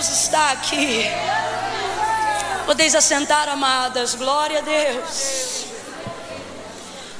[0.00, 1.04] Deus está aqui.
[2.64, 4.14] Podeis assentar, amadas.
[4.14, 5.66] Glória a Deus.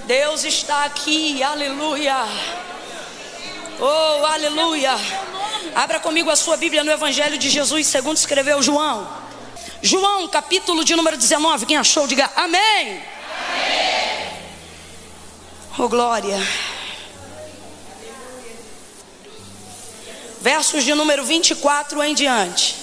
[0.06, 1.43] Deus está aqui.
[1.43, 2.16] Aleluia.
[3.79, 4.93] Oh, aleluia.
[5.75, 9.07] Abra comigo a sua Bíblia no Evangelho de Jesus, segundo escreveu João.
[9.82, 11.67] João, capítulo de número 19.
[11.67, 12.62] Quem achou, diga amém.
[12.89, 13.03] amém.
[15.79, 16.39] Oh, glória.
[20.40, 22.76] Versos de número 24 em diante.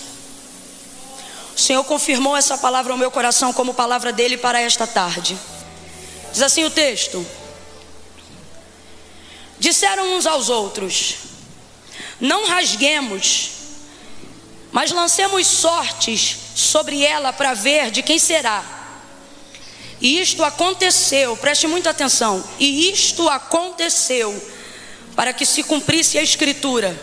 [1.56, 5.36] O Senhor confirmou essa palavra ao meu coração como palavra dele para esta tarde.
[6.32, 7.26] Diz assim o texto:
[9.58, 11.16] Disseram uns aos outros:
[12.20, 13.50] Não rasguemos,
[14.72, 18.64] mas lancemos sortes sobre ela para ver de quem será.
[20.00, 22.44] E isto aconteceu, preste muita atenção.
[22.60, 24.32] E isto aconteceu
[25.16, 26.96] para que se cumprisse a escritura,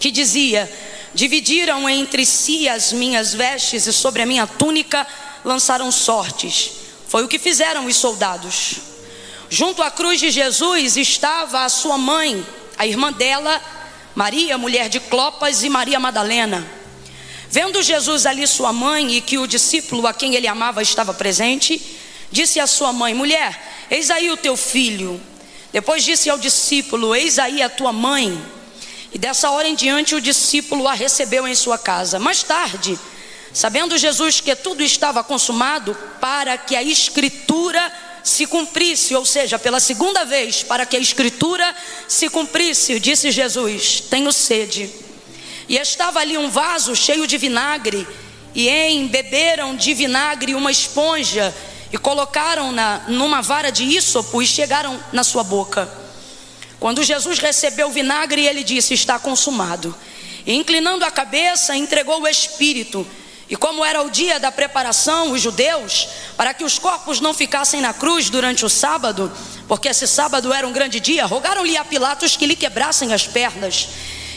[0.00, 0.68] que dizia:
[1.14, 5.06] Dividiram entre si as minhas vestes e sobre a minha túnica
[5.44, 6.72] lançaram sortes.
[7.08, 8.76] Foi o que fizeram os soldados.
[9.48, 12.46] Junto à cruz de Jesus estava a sua mãe,
[12.78, 13.60] a irmã dela,
[14.14, 16.64] Maria, mulher de Clopas, e Maria Madalena.
[17.50, 21.82] Vendo Jesus ali sua mãe e que o discípulo a quem ele amava estava presente,
[22.30, 25.20] disse à sua mãe: Mulher, eis aí o teu filho.
[25.72, 28.40] Depois disse ao discípulo: Eis aí a tua mãe.
[29.12, 32.18] E dessa hora em diante o discípulo a recebeu em sua casa.
[32.18, 32.98] Mais tarde,
[33.52, 39.80] sabendo Jesus que tudo estava consumado, para que a escritura se cumprisse, ou seja, pela
[39.80, 41.74] segunda vez, para que a escritura
[42.06, 44.90] se cumprisse, disse Jesus: Tenho sede.
[45.68, 48.06] E estava ali um vaso cheio de vinagre,
[48.54, 51.54] e embeberam de vinagre uma esponja,
[51.92, 55.90] e colocaram-na numa vara de ísopo e chegaram na sua boca.
[56.80, 59.94] Quando Jesus recebeu o vinagre, ele disse: Está consumado.
[60.46, 63.06] E inclinando a cabeça, entregou o espírito.
[63.50, 67.80] E como era o dia da preparação, os judeus, para que os corpos não ficassem
[67.80, 69.30] na cruz durante o sábado,
[69.68, 73.88] porque esse sábado era um grande dia, rogaram-lhe a Pilatos que lhe quebrassem as pernas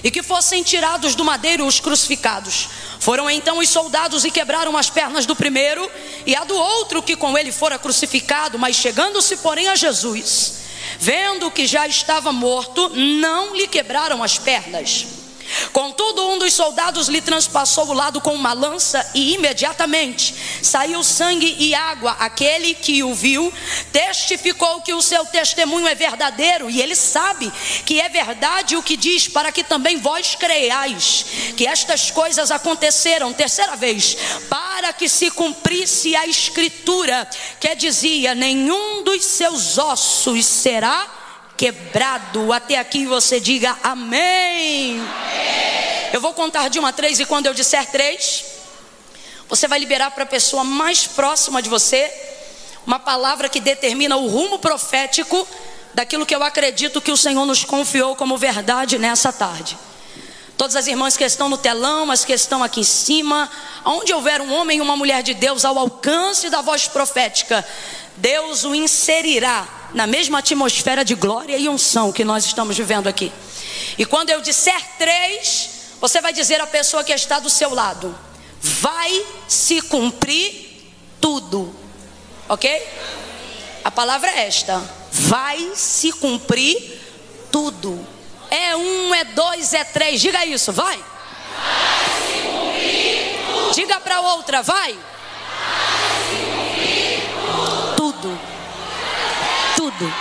[0.03, 2.67] e que fossem tirados do madeiro os crucificados.
[2.99, 5.89] Foram então os soldados e quebraram as pernas do primeiro
[6.25, 10.62] e a do outro que com ele fora crucificado, mas chegando-se, porém, a Jesus
[10.99, 15.22] Vendo que já estava morto, não lhe quebraram as pernas.
[15.71, 21.55] Contudo, um dos soldados lhe transpassou o lado com uma lança e imediatamente saiu sangue
[21.59, 22.15] e água.
[22.19, 23.51] Aquele que o viu
[23.91, 27.51] testificou que o seu testemunho é verdadeiro e ele sabe
[27.85, 31.25] que é verdade o que diz, para que também vós creiais
[31.57, 33.33] que estas coisas aconteceram.
[33.33, 34.15] Terceira vez,
[34.49, 37.27] para que se cumprisse a escritura
[37.59, 41.22] que dizia: nenhum dos seus ossos será
[41.57, 42.51] quebrado.
[42.51, 45.01] Até aqui você diga amém.
[46.11, 48.45] Eu vou contar de uma a três, e quando eu disser três,
[49.49, 52.11] você vai liberar para a pessoa mais próxima de você
[52.85, 55.47] uma palavra que determina o rumo profético
[55.93, 59.77] daquilo que eu acredito que o Senhor nos confiou como verdade nessa tarde.
[60.57, 63.49] Todas as irmãs que estão no telão, as que estão aqui em cima,
[63.83, 67.65] onde houver um homem e uma mulher de Deus ao alcance da voz profética,
[68.17, 73.31] Deus o inserirá na mesma atmosfera de glória e unção que nós estamos vivendo aqui.
[73.97, 75.69] E quando eu disser três,
[76.01, 78.15] você vai dizer à pessoa que está do seu lado:
[78.61, 81.73] vai se cumprir tudo.
[82.49, 82.87] Ok?
[83.83, 86.99] A palavra é esta: vai se cumprir
[87.51, 88.05] tudo.
[88.49, 90.21] É um, é dois, é três.
[90.21, 90.97] Diga isso, vai.
[90.97, 93.75] Vai se cumprir tudo.
[93.75, 94.93] Diga para outra, vai.
[94.93, 97.21] Vai se cumprir
[97.95, 98.21] tudo.
[98.21, 98.52] Tudo.
[99.97, 100.13] Tudo.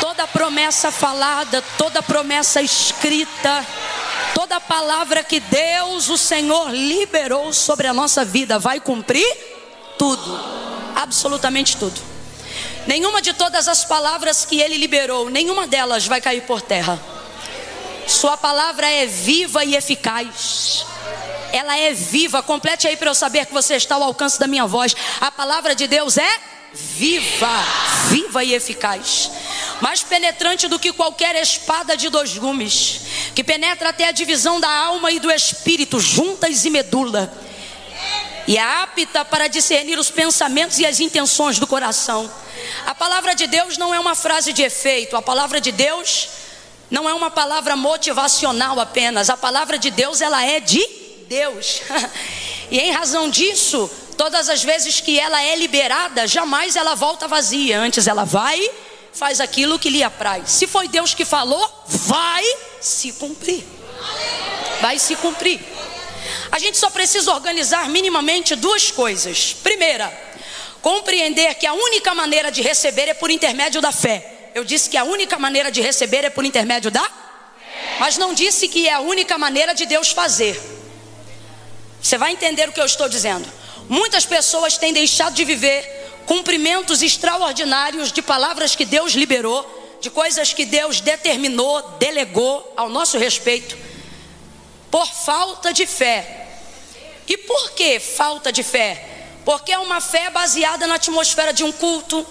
[0.00, 3.66] Toda promessa falada, toda promessa escrita,
[4.34, 9.26] toda palavra que Deus, o Senhor, liberou sobre a nossa vida, vai cumprir
[9.98, 10.40] tudo.
[10.96, 12.00] Absolutamente tudo.
[12.86, 17.00] Nenhuma de todas as palavras que ele liberou, nenhuma delas vai cair por terra.
[18.06, 20.84] Sua palavra é viva e eficaz.
[21.52, 22.42] Ela é viva.
[22.42, 24.96] Complete aí para eu saber que você está ao alcance da minha voz.
[25.20, 26.40] A palavra de Deus é
[26.72, 27.64] viva,
[28.08, 29.30] viva e eficaz.
[29.80, 33.00] Mais penetrante do que qualquer espada de dois gumes,
[33.34, 37.32] que penetra até a divisão da alma e do espírito, juntas e medula.
[38.46, 42.30] E é apta para discernir os pensamentos e as intenções do coração.
[42.86, 46.28] A palavra de Deus não é uma frase de efeito, a palavra de Deus
[46.90, 49.30] não é uma palavra motivacional apenas.
[49.30, 50.84] A palavra de Deus, ela é de
[51.28, 51.82] Deus.
[52.70, 53.88] e em razão disso,
[54.20, 57.80] todas as vezes que ela é liberada, jamais ela volta vazia.
[57.80, 58.70] Antes ela vai,
[59.14, 60.50] faz aquilo que lhe apraz.
[60.50, 62.44] Se foi Deus que falou, vai
[62.82, 63.64] se cumprir.
[64.82, 65.58] vai se cumprir.
[66.52, 69.54] A gente só precisa organizar minimamente duas coisas.
[69.54, 70.12] Primeira,
[70.82, 74.50] compreender que a única maneira de receber é por intermédio da fé.
[74.54, 77.10] Eu disse que a única maneira de receber é por intermédio da
[77.98, 80.60] mas não disse que é a única maneira de Deus fazer.
[82.02, 83.59] Você vai entender o que eu estou dizendo.
[83.90, 90.52] Muitas pessoas têm deixado de viver cumprimentos extraordinários de palavras que Deus liberou, de coisas
[90.52, 93.76] que Deus determinou, delegou ao nosso respeito,
[94.92, 96.46] por falta de fé.
[97.26, 99.08] E por que falta de fé?
[99.44, 102.24] Porque é uma fé baseada na atmosfera de um culto,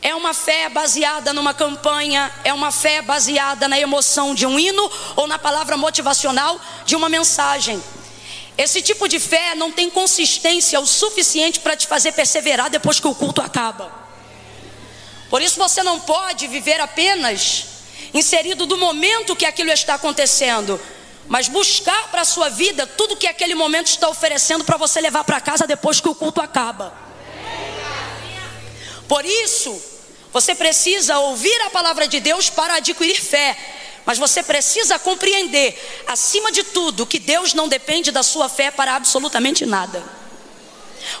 [0.00, 4.90] é uma fé baseada numa campanha, é uma fé baseada na emoção de um hino
[5.14, 7.82] ou na palavra motivacional de uma mensagem.
[8.56, 13.08] Esse tipo de fé não tem consistência o suficiente para te fazer perseverar depois que
[13.08, 13.92] o culto acaba.
[15.28, 17.66] Por isso você não pode viver apenas
[18.12, 20.80] inserido do momento que aquilo está acontecendo,
[21.26, 25.24] mas buscar para a sua vida tudo que aquele momento está oferecendo para você levar
[25.24, 26.94] para casa depois que o culto acaba.
[29.08, 29.82] Por isso,
[30.32, 33.56] você precisa ouvir a palavra de Deus para adquirir fé.
[34.04, 38.94] Mas você precisa compreender, acima de tudo, que Deus não depende da sua fé para
[38.94, 40.02] absolutamente nada.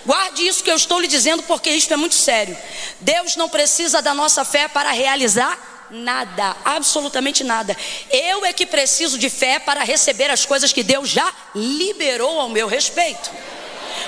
[0.04, 2.56] Guarde isso que eu estou lhe dizendo, porque isto é muito sério.
[3.00, 7.76] Deus não precisa da nossa fé para realizar nada, absolutamente nada.
[8.10, 12.48] Eu é que preciso de fé para receber as coisas que Deus já liberou ao
[12.48, 13.30] meu respeito.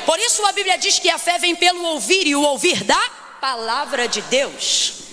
[0.05, 3.01] Por isso a Bíblia diz que a fé vem pelo ouvir e o ouvir da
[3.41, 5.06] palavra de Deus.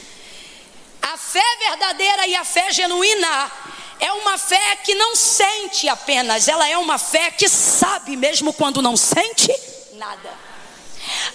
[1.33, 3.51] Fé verdadeira e a fé genuína
[3.99, 8.83] é uma fé que não sente apenas, ela é uma fé que sabe mesmo quando
[8.83, 9.51] não sente
[9.93, 10.29] nada.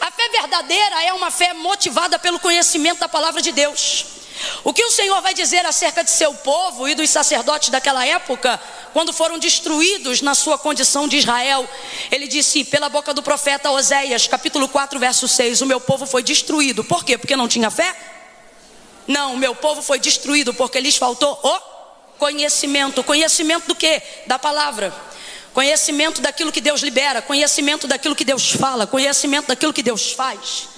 [0.00, 4.06] A fé verdadeira é uma fé motivada pelo conhecimento da palavra de Deus.
[4.62, 8.60] O que o Senhor vai dizer acerca de seu povo e dos sacerdotes daquela época,
[8.92, 11.68] quando foram destruídos na sua condição de Israel?
[12.08, 16.22] Ele disse, pela boca do profeta Oséias, capítulo 4, verso 6: O meu povo foi
[16.22, 16.84] destruído.
[16.84, 17.18] Por quê?
[17.18, 18.07] Porque não tinha fé?
[19.08, 21.60] Não, meu povo foi destruído porque lhes faltou o
[22.19, 23.02] conhecimento.
[23.02, 24.02] Conhecimento do que?
[24.26, 24.94] Da palavra.
[25.55, 30.69] Conhecimento daquilo que Deus libera, conhecimento daquilo que Deus fala, conhecimento daquilo que Deus faz.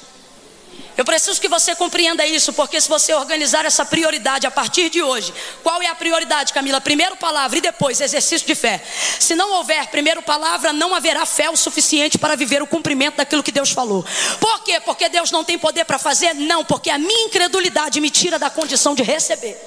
[1.00, 5.02] Eu preciso que você compreenda isso, porque se você organizar essa prioridade a partir de
[5.02, 5.32] hoje,
[5.62, 6.78] qual é a prioridade, Camila?
[6.78, 8.84] Primeiro palavra e depois exercício de fé.
[9.18, 13.42] Se não houver primeiro palavra, não haverá fé o suficiente para viver o cumprimento daquilo
[13.42, 14.04] que Deus falou.
[14.38, 14.78] Por quê?
[14.80, 16.34] Porque Deus não tem poder para fazer?
[16.34, 19.58] Não, porque a minha incredulidade me tira da condição de receber.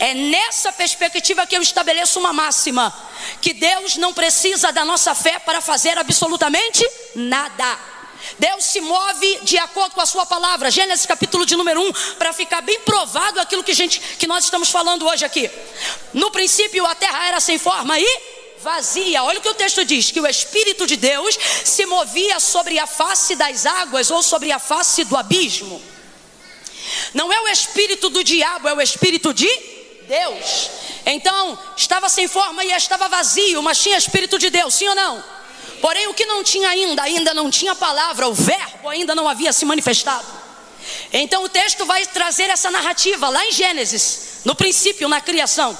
[0.00, 2.92] É nessa perspectiva que eu estabeleço uma máxima:
[3.40, 6.84] que Deus não precisa da nossa fé para fazer absolutamente
[7.14, 7.99] nada.
[8.38, 10.70] Deus se move de acordo com a sua palavra.
[10.70, 14.70] Gênesis capítulo de número 1, para ficar bem provado aquilo que, gente, que nós estamos
[14.70, 15.50] falando hoje aqui.
[16.12, 18.20] No princípio a terra era sem forma e
[18.62, 19.22] vazia.
[19.22, 22.86] Olha o que o texto diz: que o Espírito de Deus se movia sobre a
[22.86, 25.80] face das águas ou sobre a face do abismo.
[27.14, 29.48] Não é o espírito do diabo, é o espírito de
[30.08, 30.70] Deus.
[31.06, 35.39] Então, estava sem forma e estava vazio, mas tinha espírito de Deus, sim ou não?
[35.80, 39.52] Porém, o que não tinha ainda, ainda não tinha palavra, o verbo ainda não havia
[39.52, 40.26] se manifestado.
[41.12, 45.76] Então o texto vai trazer essa narrativa lá em Gênesis, no princípio, na criação.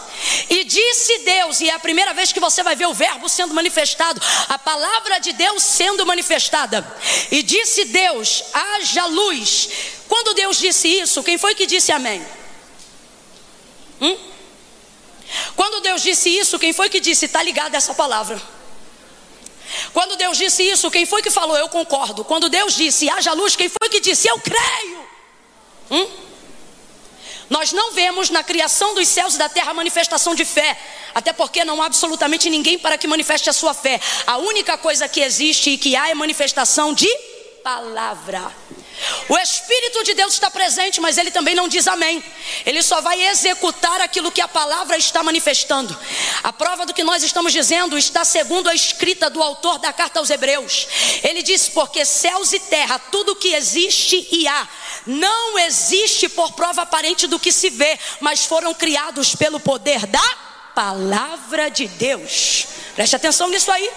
[0.48, 3.54] E disse Deus, e é a primeira vez que você vai ver o verbo sendo
[3.54, 6.86] manifestado, a palavra de Deus sendo manifestada.
[7.30, 9.68] E disse Deus: haja luz.
[10.08, 12.24] Quando Deus disse isso, quem foi que disse amém?
[14.00, 14.16] Hum?
[15.54, 17.26] Quando Deus disse isso, quem foi que disse?
[17.26, 18.40] Está ligado essa palavra.
[19.92, 21.56] Quando Deus disse isso, quem foi que falou?
[21.56, 22.24] Eu concordo.
[22.24, 24.28] Quando Deus disse haja luz, quem foi que disse?
[24.28, 25.04] Eu creio.
[25.90, 26.08] Hum?
[27.50, 30.78] Nós não vemos na criação dos céus e da terra manifestação de fé,
[31.12, 34.00] até porque não há absolutamente ninguém para que manifeste a sua fé.
[34.24, 37.08] A única coisa que existe e que há é manifestação de
[37.64, 38.52] palavra.
[39.28, 42.22] O Espírito de Deus está presente, mas ele também não diz amém.
[42.66, 45.96] Ele só vai executar aquilo que a palavra está manifestando.
[46.42, 50.18] A prova do que nós estamos dizendo está segundo a escrita do autor da carta
[50.18, 50.88] aos Hebreus.
[51.22, 54.68] Ele diz: Porque céus e terra, tudo que existe e há,
[55.06, 60.36] não existe por prova aparente do que se vê, mas foram criados pelo poder da
[60.74, 62.79] palavra de Deus.
[63.00, 63.90] Preste atenção nisso aí.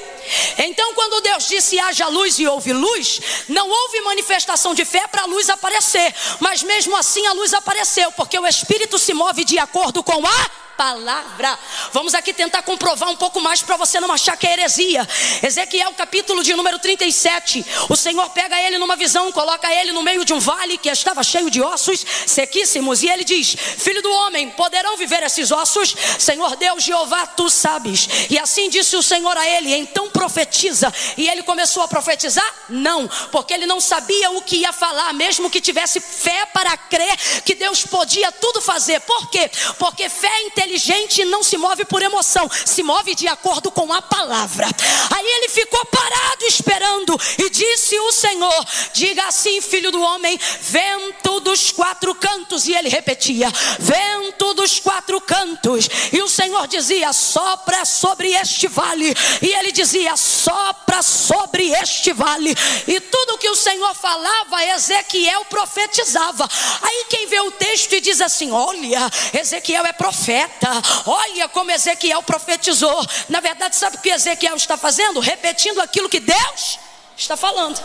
[0.60, 3.20] Então, quando Deus disse haja luz e houve luz,
[3.50, 8.14] não houve manifestação de fé para a luz aparecer, mas mesmo assim a luz apareceu,
[8.14, 11.58] porque o Espírito se move de acordo com a palavra.
[11.92, 15.08] Vamos aqui tentar comprovar um pouco mais para você não achar que é heresia.
[15.42, 17.66] Ezequiel, capítulo de número 37.
[17.90, 21.24] O Senhor pega ele numa visão, coloca ele no meio de um vale que estava
[21.24, 25.96] cheio de ossos sequíssimos, e ele diz: Filho do homem, poderão viver esses ossos?
[26.20, 28.08] Senhor Deus, Jeová, tu sabes.
[28.30, 30.94] E assim disse o Senhor a ele: Então profetiza.
[31.18, 32.54] E ele começou a profetizar?
[32.70, 37.16] Não, porque ele não sabia o que ia falar, mesmo que tivesse fé para crer
[37.46, 39.00] que Deus podia tudo fazer.
[39.02, 39.50] Por quê?
[39.78, 44.02] Porque fé inteligente inteligente não se move por emoção, se move de acordo com a
[44.02, 44.66] palavra.
[45.14, 51.42] Aí ele ficou parado esperando e disse o Senhor: Diga assim, filho do homem, vento
[51.42, 52.66] dos quatro cantos.
[52.68, 55.90] E ele repetia: Vento dos quatro cantos.
[56.12, 59.14] E o Senhor dizia: Sopra sobre este vale.
[59.42, 62.56] E ele dizia: Sopra sobre este vale.
[62.88, 66.50] E tudo que o Senhor falava, Ezequiel profetizava.
[66.82, 70.82] Aí quem vê o texto e diz assim: Olha, Ezequiel é profeta profeta.
[71.06, 73.06] Olha como Ezequiel profetizou.
[73.30, 75.20] Na verdade, sabe o que Ezequiel está fazendo?
[75.20, 76.80] Repetindo aquilo que Deus
[77.18, 77.82] está falando.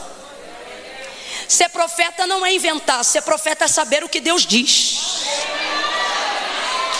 [1.46, 4.98] Ser profeta não é inventar, ser profeta é saber o que Deus diz.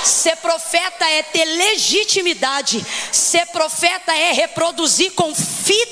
[0.05, 2.85] Ser profeta é ter legitimidade.
[3.13, 5.88] Ser profeta é reproduzir com fidelidade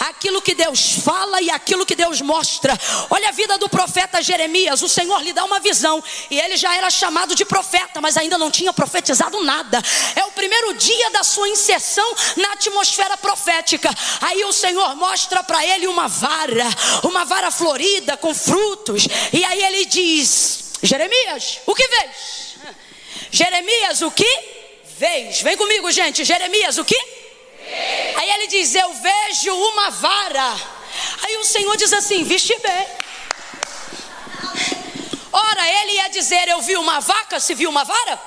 [0.00, 2.78] aquilo que Deus fala e aquilo que Deus mostra.
[3.10, 4.82] Olha a vida do profeta Jeremias.
[4.82, 8.38] O Senhor lhe dá uma visão e ele já era chamado de profeta, mas ainda
[8.38, 9.82] não tinha profetizado nada.
[10.14, 13.90] É o primeiro dia da sua inserção na atmosfera profética.
[14.20, 16.66] Aí o Senhor mostra para ele uma vara,
[17.02, 19.06] uma vara florida com frutos.
[19.32, 22.56] E aí ele diz: Jeremias, o que vês?
[23.30, 24.28] Jeremias, o que
[24.98, 25.40] vês?
[25.42, 26.24] Vem comigo, gente.
[26.24, 27.15] Jeremias, o que?
[28.16, 30.54] Aí ele diz: Eu vejo uma vara.
[31.22, 32.86] Aí o Senhor diz assim: Viste bem.
[35.32, 38.20] Ora, ele ia dizer: Eu vi uma vaca, se viu uma vara?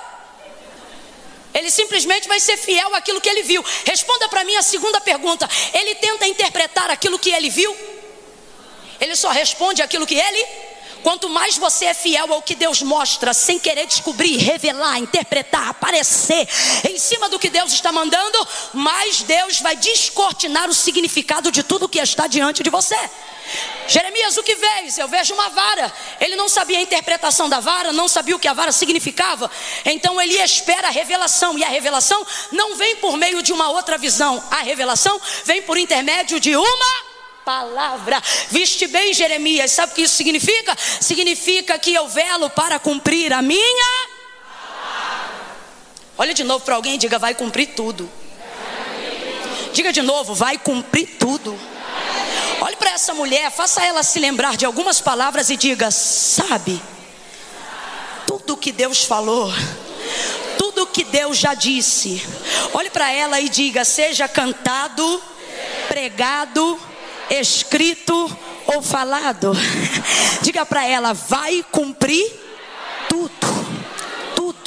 [1.52, 3.64] Ele simplesmente vai ser fiel àquilo que ele viu.
[3.84, 7.76] Responda para mim a segunda pergunta: Ele tenta interpretar aquilo que ele viu?
[9.00, 10.69] Ele só responde aquilo que ele
[11.02, 16.48] Quanto mais você é fiel ao que Deus mostra, sem querer descobrir, revelar, interpretar, aparecer
[16.88, 21.88] em cima do que Deus está mandando, mais Deus vai descortinar o significado de tudo
[21.88, 22.98] que está diante de você.
[23.88, 24.98] Jeremias, o que vês?
[24.98, 25.92] Eu vejo uma vara.
[26.20, 29.50] Ele não sabia a interpretação da vara, não sabia o que a vara significava.
[29.84, 31.58] Então ele espera a revelação.
[31.58, 34.42] E a revelação não vem por meio de uma outra visão.
[34.50, 37.09] A revelação vem por intermédio de uma
[37.50, 38.22] palavra.
[38.48, 40.76] Viste bem, Jeremias, sabe o que isso significa?
[41.00, 44.08] Significa que eu velo para cumprir a minha.
[46.16, 48.08] Olha de novo para alguém e diga: vai cumprir tudo.
[49.72, 51.58] Diga de novo: vai cumprir tudo.
[52.60, 56.80] Olhe para essa mulher, faça ela se lembrar de algumas palavras e diga: sabe,
[58.26, 59.52] tudo que Deus falou
[60.56, 62.22] tudo que Deus já disse.
[62.74, 65.22] Olhe para ela e diga: seja cantado,
[65.88, 66.78] pregado
[67.30, 69.52] escrito ou falado.
[70.42, 72.28] Diga para ela: vai cumprir
[73.08, 73.30] tudo,
[74.34, 74.62] tudo,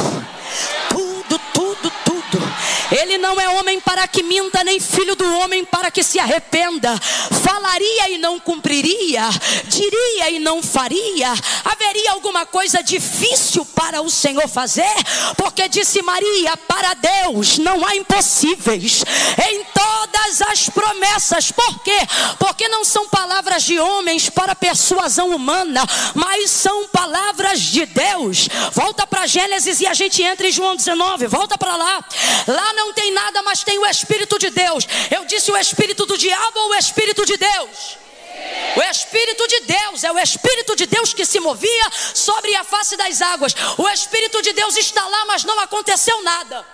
[2.34, 2.54] tudo.
[2.92, 6.98] Ele não é homem para que minta, nem filho do homem para que se arrependa.
[7.44, 9.30] Falaria e não cumpriria,
[9.68, 11.34] diria e não faria.
[11.64, 14.94] Haveria alguma coisa difícil para o Senhor fazer?
[15.38, 19.04] Porque disse Maria: para Deus não há impossíveis
[19.50, 21.52] em todas as promessas.
[21.52, 21.98] Por quê?
[22.40, 25.86] Porque não são palavras de homens para persuasão humana,
[26.16, 28.48] mas são palavras de Deus.
[28.72, 31.28] Volta para Gênesis e a gente entra em João 19.
[31.28, 32.04] Volta para lá.
[32.48, 34.88] Lá não tem nada, mas tem o Espírito de Deus.
[35.12, 37.98] Eu disse o Espírito do diabo ou o Espírito de Deus?
[38.76, 42.98] O Espírito de Deus é o Espírito de Deus que se movia sobre a face
[42.98, 43.56] das águas.
[43.78, 46.66] O Espírito de Deus está lá, mas não aconteceu nada.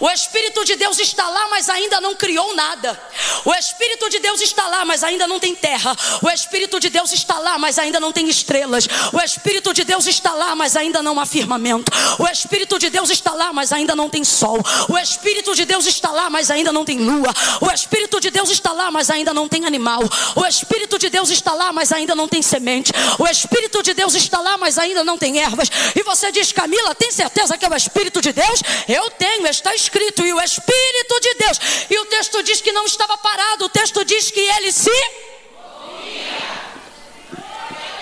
[0.00, 3.00] O Espírito de Deus está lá, mas ainda não criou nada.
[3.44, 5.96] O Espírito de Deus está lá, mas ainda não tem terra.
[6.22, 8.86] O Espírito de Deus está lá, mas ainda não tem estrelas.
[9.12, 11.92] O Espírito de Deus está lá, mas ainda não há firmamento.
[12.18, 14.58] O Espírito de Deus está lá, mas ainda não tem sol.
[14.88, 17.32] O Espírito de Deus está lá, mas ainda não tem lua.
[17.60, 20.02] O Espírito de Deus está lá, mas ainda não tem animal.
[20.34, 22.92] O Espírito de Deus está lá, mas ainda não tem semente.
[23.18, 25.70] O Espírito de Deus está lá, mas ainda não tem ervas.
[25.94, 28.62] E você diz, Camila, tem certeza que é o Espírito de Deus?
[28.88, 31.58] Eu tenho está escrito, e o Espírito de Deus.
[31.88, 34.90] E o texto diz que não estava parado, o texto diz que ele se.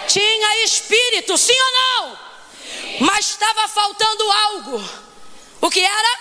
[0.09, 2.19] Tinha espírito, sim ou não?
[3.01, 4.85] Mas estava faltando algo.
[5.61, 6.19] O que era?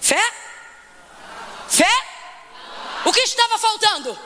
[0.00, 0.32] Fé?
[1.68, 2.04] Fé?
[3.04, 4.18] O que estava faltando?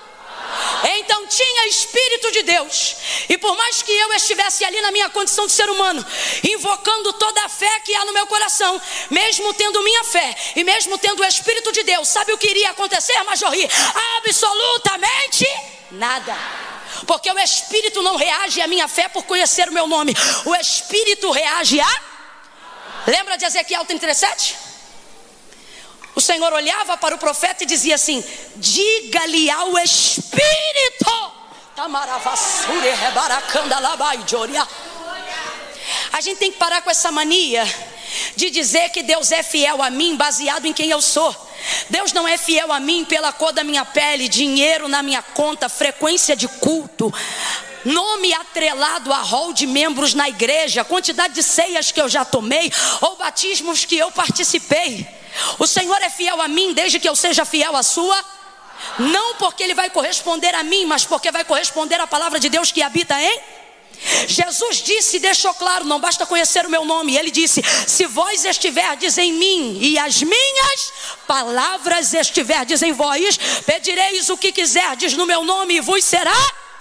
[0.99, 2.97] Então tinha Espírito de Deus.
[3.29, 6.05] E por mais que eu estivesse ali na minha condição de ser humano,
[6.43, 10.99] invocando toda a fé que há no meu coração, mesmo tendo minha fé e mesmo
[10.99, 13.69] tendo o Espírito de Deus, sabe o que iria acontecer, Majorri?
[14.19, 15.47] Absolutamente
[15.93, 16.37] nada.
[17.07, 20.15] Porque o Espírito não reage à minha fé por conhecer o meu nome.
[20.45, 22.01] O Espírito reage a.
[23.07, 24.74] Lembra de Ezequiel 37?
[26.15, 28.23] O Senhor olhava para o profeta e dizia assim:
[28.57, 31.33] Diga-lhe ao Espírito.
[36.13, 37.65] A gente tem que parar com essa mania
[38.37, 41.35] de dizer que Deus é fiel a mim baseado em quem eu sou.
[41.91, 45.69] Deus não é fiel a mim pela cor da minha pele, dinheiro na minha conta,
[45.69, 47.13] frequência de culto,
[47.85, 52.71] nome atrelado a rol de membros na igreja, quantidade de ceias que eu já tomei
[53.01, 55.07] ou batismos que eu participei.
[55.59, 58.25] O Senhor é fiel a mim desde que eu seja fiel à sua.
[58.99, 62.71] Não porque ele vai corresponder a mim, mas porque vai corresponder à palavra de Deus
[62.73, 63.41] que habita em
[64.27, 67.17] Jesus disse, deixou claro, não basta conhecer o meu nome.
[67.17, 70.93] Ele disse: Se vós estiverdes em mim e as minhas
[71.27, 76.35] palavras estiverdes em vós, pedireis o que quiserdes no meu nome e vos será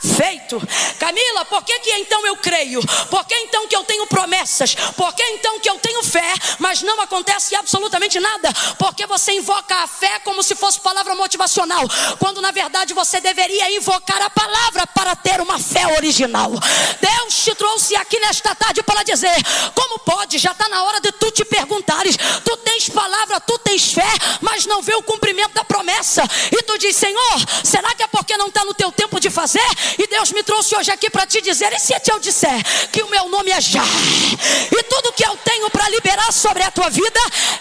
[0.03, 0.62] feito.
[1.00, 2.81] Camila, por que, que então eu creio?
[3.10, 4.75] Por que então que eu tenho promessas?
[4.75, 8.53] Por que então que eu tenho fé, mas não acontece absolutamente nada?
[8.77, 11.83] Porque você invoca a fé como se fosse palavra motivacional,
[12.19, 16.51] quando na verdade você deveria invocar a palavra para ter uma fé original.
[17.00, 19.36] Deus te trouxe aqui nesta tarde para dizer:
[19.74, 20.38] como pode?
[20.38, 22.17] Já está na hora de tu te perguntares.
[22.43, 26.24] Tu tens palavra, tu tens fé, mas não vê o cumprimento da promessa.
[26.51, 29.62] E tu diz: Senhor, será que é porque não está no teu tempo de fazer?
[29.98, 33.10] E Deus me trouxe hoje aqui para te dizer: e se eu disser que o
[33.10, 37.20] meu nome é Já, e tudo que eu tenho para liberar sobre a tua vida,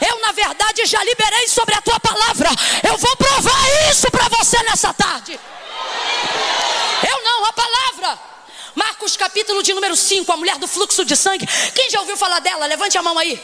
[0.08, 2.50] eu na verdade já liberei sobre a tua palavra.
[2.82, 5.38] Eu vou provar isso para você nessa tarde.
[7.08, 8.18] Eu não, a palavra.
[8.74, 11.46] Marcos capítulo de número 5, a mulher do fluxo de sangue.
[11.74, 12.66] Quem já ouviu falar dela?
[12.66, 13.40] Levante a mão aí.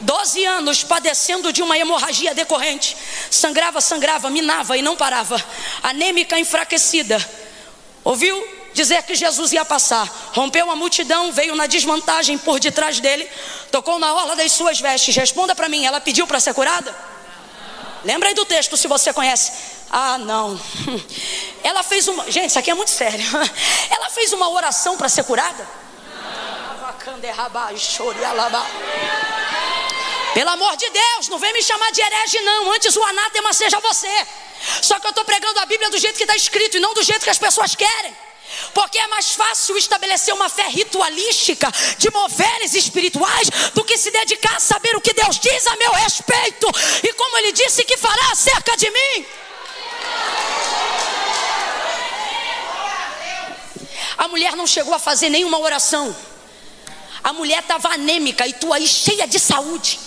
[0.00, 2.96] 12 anos padecendo de uma hemorragia decorrente.
[3.30, 5.42] Sangrava, sangrava, minava e não parava.
[5.82, 7.18] Anêmica, enfraquecida
[8.06, 8.40] Ouviu
[8.72, 13.28] dizer que Jesus ia passar, rompeu a multidão, veio na desvantagem por detrás dele,
[13.72, 15.16] tocou na orla das suas vestes.
[15.16, 16.94] Responda para mim, ela pediu para ser curada?
[18.04, 19.50] Lembra aí do texto se você conhece.
[19.90, 20.60] Ah, não.
[21.64, 22.30] Ela fez uma.
[22.30, 23.26] Gente, isso aqui é muito sério.
[23.90, 25.66] Ela fez uma oração para ser curada?
[30.36, 32.70] Pelo amor de Deus, não vem me chamar de herege, não.
[32.70, 34.26] Antes o anátema seja você.
[34.82, 37.02] Só que eu estou pregando a Bíblia do jeito que está escrito e não do
[37.02, 38.14] jeito que as pessoas querem.
[38.74, 44.56] Porque é mais fácil estabelecer uma fé ritualística de moveres espirituais do que se dedicar
[44.56, 46.66] a saber o que Deus diz a meu respeito
[47.02, 49.26] e como Ele disse que fará acerca de mim.
[54.18, 56.14] A mulher não chegou a fazer nenhuma oração.
[57.24, 59.98] A mulher estava anêmica e tu aí cheia de saúde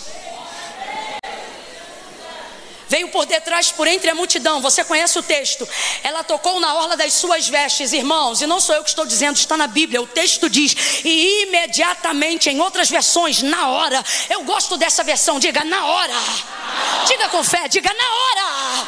[2.89, 4.59] veio por detrás, por entre a multidão.
[4.61, 5.67] Você conhece o texto?
[6.03, 9.37] Ela tocou na orla das suas vestes, irmãos, e não sou eu que estou dizendo,
[9.37, 10.01] está na Bíblia.
[10.01, 10.75] O texto diz:
[11.05, 14.03] e imediatamente, em outras versões, na hora.
[14.29, 16.15] Eu gosto dessa versão, diga na hora.
[17.07, 18.87] Diga com fé, diga na hora.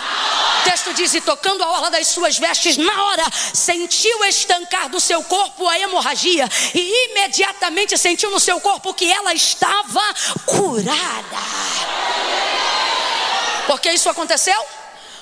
[0.60, 5.00] O texto diz: e tocando a orla das suas vestes, na hora, sentiu estancar do
[5.00, 10.02] seu corpo a hemorragia, e imediatamente sentiu no seu corpo que ela estava
[10.46, 12.41] curada.
[13.68, 14.60] Por que isso aconteceu?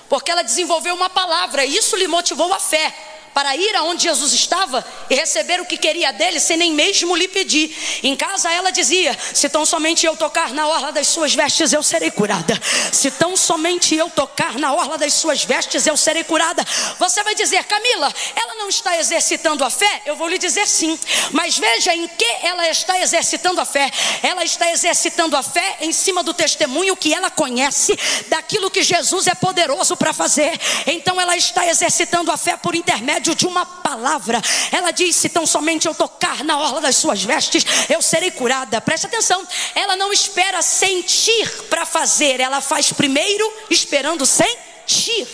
[0.08, 4.86] Porque ela desenvolveu uma palavra, isso lhe motivou a fé para ir aonde Jesus estava
[5.10, 7.76] e receber o que queria dele sem nem mesmo lhe pedir.
[8.04, 11.84] Em casa ela dizia: Se tão somente eu tocar na orla das suas vestes, eu
[11.84, 12.60] serei curada.
[12.92, 16.66] Se tão somente eu tocar na orla das suas vestes, eu serei curada.
[16.98, 20.02] Você vai dizer, Camila, ela não está exercitando a fé?
[20.06, 20.98] Eu vou lhe dizer sim.
[21.32, 23.92] Mas veja em que ela está exercitando a fé.
[24.24, 29.28] Ela está exercitando a fé em cima do testemunho que ela conhece daquilo que Jesus
[29.28, 30.60] é poderoso para fazer.
[30.88, 34.42] Então ela está exercitando a fé por intermédio de uma palavra.
[34.72, 38.82] Ela disse: tão somente eu tocar na orla das suas vestes, eu serei curada.
[38.82, 44.70] Presta atenção, ela não espera sentir para fazer, ela faz primeiro, esperando sem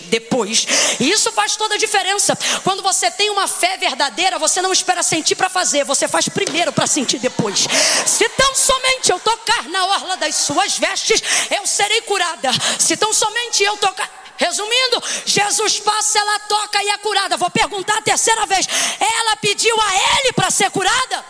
[0.10, 0.68] depois.
[1.00, 2.38] E isso faz toda a diferença.
[2.64, 6.74] Quando você tem uma fé verdadeira, você não espera sentir para fazer, você faz primeiro
[6.74, 7.68] para sentir depois.
[8.06, 11.22] Se tão somente eu tocar na orla das suas vestes,
[11.58, 12.50] eu serei curada.
[12.80, 17.38] Se tão somente eu tocar Resumindo, Jesus passa, ela toca e é curada.
[17.38, 18.68] Vou perguntar a terceira vez:
[19.00, 21.26] ela pediu a ele para ser curada?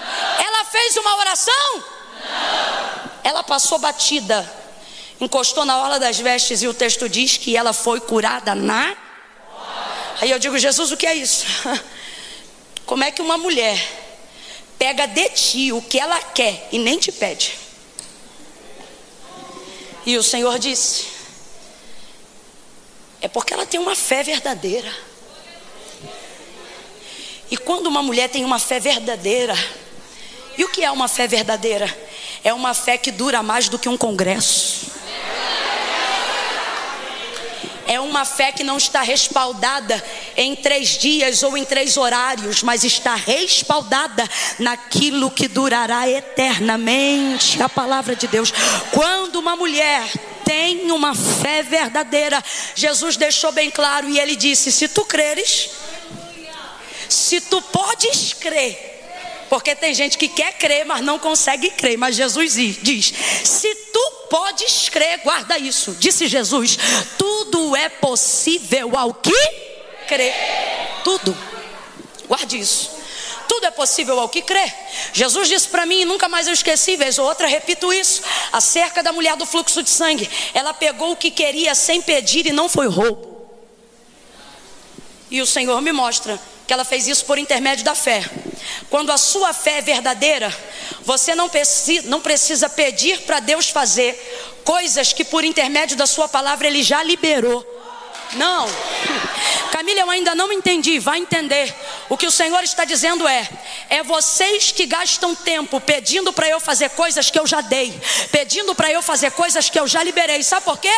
[0.00, 0.44] Não.
[0.44, 1.74] Ela fez uma oração?
[1.76, 3.10] Não.
[3.22, 4.50] Ela passou batida,
[5.20, 8.96] encostou na orla das vestes e o texto diz que ela foi curada na.
[10.20, 11.46] Aí eu digo, Jesus, o que é isso?
[12.84, 13.78] Como é que uma mulher
[14.78, 17.56] pega de ti o que ela quer e nem te pede?
[20.06, 21.17] E o Senhor disse:
[23.20, 24.92] É porque ela tem uma fé verdadeira.
[27.50, 29.54] E quando uma mulher tem uma fé verdadeira,
[30.56, 31.86] e o que é uma fé verdadeira?
[32.44, 34.97] É uma fé que dura mais do que um congresso.
[37.88, 40.04] É uma fé que não está respaldada
[40.36, 47.68] em três dias ou em três horários, mas está respaldada naquilo que durará eternamente a
[47.68, 48.52] palavra de Deus.
[48.92, 50.06] Quando uma mulher
[50.44, 55.70] tem uma fé verdadeira, Jesus deixou bem claro e ele disse: Se tu creres,
[57.08, 58.87] se tu podes crer,
[59.48, 61.96] porque tem gente que quer crer, mas não consegue crer.
[61.96, 63.12] Mas Jesus diz:
[63.44, 65.96] se tu podes crer, guarda isso.
[65.98, 66.78] Disse Jesus:
[67.16, 69.32] tudo é possível ao que
[70.06, 70.32] crê.
[71.02, 71.36] Tudo.
[72.26, 72.98] Guarde isso.
[73.48, 74.72] Tudo é possível ao que crê.
[75.12, 79.10] Jesus disse para mim, nunca mais eu esqueci, vez ou outra, repito isso, acerca da
[79.10, 80.28] mulher do fluxo de sangue.
[80.52, 83.48] Ela pegou o que queria sem pedir e não foi roubo.
[85.30, 88.22] E o Senhor me mostra que ela fez isso por intermédio da fé.
[88.90, 90.54] Quando a sua fé é verdadeira,
[91.00, 94.14] você não precisa, não precisa pedir para Deus fazer
[94.64, 97.66] coisas que por intermédio da sua palavra ele já liberou.
[98.34, 98.66] Não.
[99.70, 100.98] Camila, eu ainda não entendi.
[100.98, 101.74] Vai entender.
[102.08, 103.48] O que o Senhor está dizendo é:
[103.88, 107.98] é vocês que gastam tempo pedindo para eu fazer coisas que eu já dei,
[108.30, 110.42] pedindo para eu fazer coisas que eu já liberei.
[110.42, 110.92] Sabe por quê?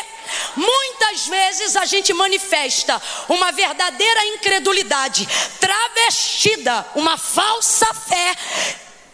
[0.57, 8.37] Muitas vezes a gente manifesta uma verdadeira incredulidade, travestida, uma falsa fé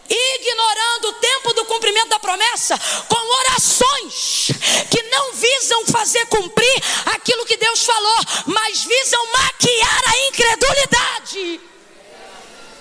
[0.09, 4.51] ignorando o tempo do cumprimento da promessa com orações
[4.89, 11.61] que não visam fazer cumprir aquilo que Deus falou, mas visam maquiar a incredulidade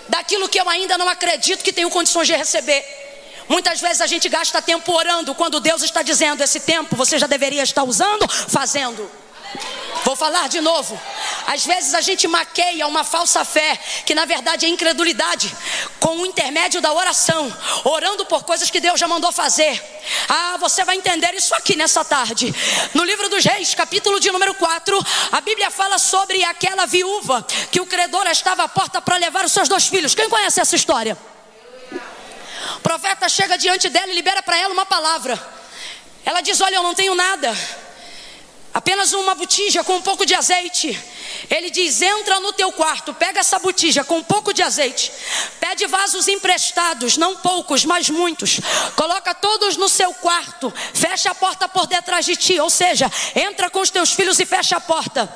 [0.08, 2.84] daquilo que eu ainda não acredito que tenho condições de receber.
[3.48, 7.26] Muitas vezes a gente gasta tempo orando quando Deus está dizendo: esse tempo você já
[7.26, 9.08] deveria estar usando, fazendo.
[10.06, 10.96] Vou falar de novo.
[11.48, 15.52] Às vezes a gente maqueia uma falsa fé, que na verdade é incredulidade,
[15.98, 19.82] com o intermédio da oração, orando por coisas que Deus já mandou fazer.
[20.28, 22.54] Ah, você vai entender isso aqui nessa tarde.
[22.94, 27.80] No livro dos Reis, capítulo de número 4, a Bíblia fala sobre aquela viúva que
[27.80, 30.14] o credor estava à porta para levar os seus dois filhos.
[30.14, 31.18] Quem conhece essa história?
[32.76, 35.36] O profeta chega diante dela e libera para ela uma palavra.
[36.24, 37.56] Ela diz: Olha, eu não tenho nada
[38.86, 40.96] apenas uma botija com um pouco de azeite.
[41.50, 45.10] Ele diz: entra no teu quarto, pega essa botija com um pouco de azeite,
[45.58, 48.60] pede vasos emprestados, não poucos, mas muitos,
[48.94, 53.68] coloca todos no seu quarto, fecha a porta por detrás de ti, ou seja, entra
[53.68, 55.28] com os teus filhos e fecha a porta.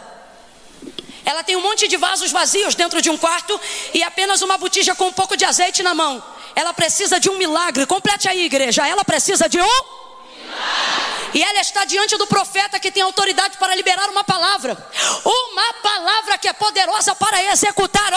[1.25, 3.61] Ela tem um monte de vasos vazios dentro de um quarto
[3.93, 6.23] e apenas uma botija com um pouco de azeite na mão.
[6.55, 7.85] Ela precisa de um milagre.
[7.85, 8.87] Complete aí, igreja.
[8.87, 11.20] Ela precisa de um milagre.
[11.33, 14.77] E ela está diante do profeta que tem autoridade para liberar uma palavra.
[15.25, 18.13] Uma palavra que é poderosa para executar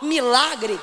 [0.00, 0.78] o milagre.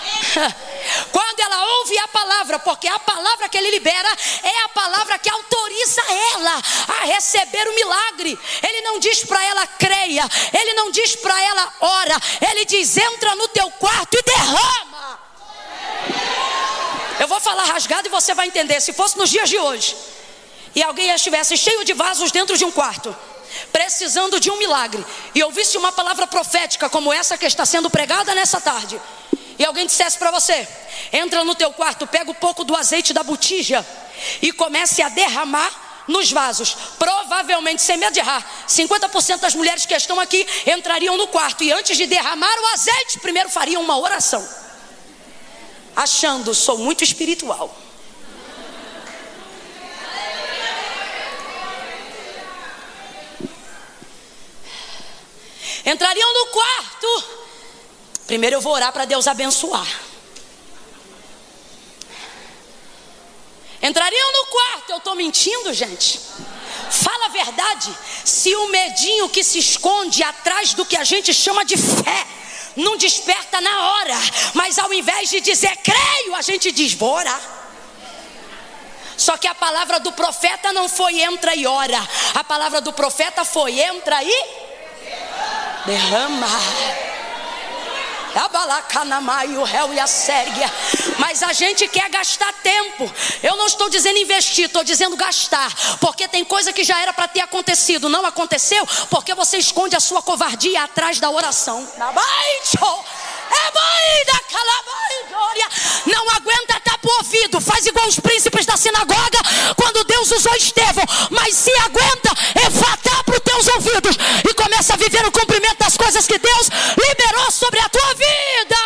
[1.12, 4.08] Quando ela ouve a palavra, porque a palavra que ele libera
[4.42, 6.02] é a palavra que autoriza
[6.34, 6.62] ela
[7.00, 8.38] a receber o milagre.
[8.62, 10.24] Ele não diz para ela creia,
[10.58, 12.16] ele não diz para ela ora,
[12.50, 15.20] ele diz entra no teu quarto e derrama.
[17.18, 18.80] Eu vou falar rasgado e você vai entender.
[18.80, 19.94] Se fosse nos dias de hoje,
[20.74, 23.14] e alguém estivesse cheio de vasos dentro de um quarto,
[23.72, 25.04] precisando de um milagre,
[25.34, 29.00] e ouvisse uma palavra profética como essa que está sendo pregada nessa tarde,
[29.58, 30.66] e alguém dissesse para você:
[31.12, 33.86] entra no teu quarto, pega um pouco do azeite da botija
[34.40, 36.76] e comece a derramar nos vasos.
[36.98, 41.70] Provavelmente, sem medo de errar, 50% das mulheres que estão aqui entrariam no quarto e
[41.72, 44.46] antes de derramar o azeite, primeiro fariam uma oração,
[45.94, 47.76] achando, sou muito espiritual.
[55.84, 57.24] Entrariam no quarto.
[58.26, 59.86] Primeiro eu vou orar para Deus abençoar.
[63.82, 66.20] Entrariam no quarto, eu estou mentindo, gente.
[66.90, 67.96] Fala a verdade.
[68.24, 72.26] Se o medinho que se esconde atrás do que a gente chama de fé
[72.76, 74.16] não desperta na hora,
[74.54, 77.40] mas ao invés de dizer creio, a gente diz vou orar.
[79.16, 82.00] Só que a palavra do profeta não foi entra e ora.
[82.34, 84.69] A palavra do profeta foi entra e
[85.86, 86.46] derrama.
[88.34, 90.72] Abalacanamai, o réu e a sérgia.
[91.18, 93.12] Mas a gente quer gastar tempo.
[93.42, 95.72] Eu não estou dizendo investir, estou dizendo gastar.
[95.98, 100.00] Porque tem coisa que já era para ter acontecido, não aconteceu, porque você esconde a
[100.00, 101.86] sua covardia atrás da oração.
[106.06, 107.60] Não aguenta tapar o ouvido.
[107.60, 109.38] Faz igual os príncipes da sinagoga
[109.76, 111.04] quando Deus usou Estevão.
[111.30, 112.70] Mas se aguenta, é
[113.24, 114.16] para os teus ouvidos
[114.48, 118.76] e começa a viver o cumprimento das coisas que Deus liberou sobre a tua vida.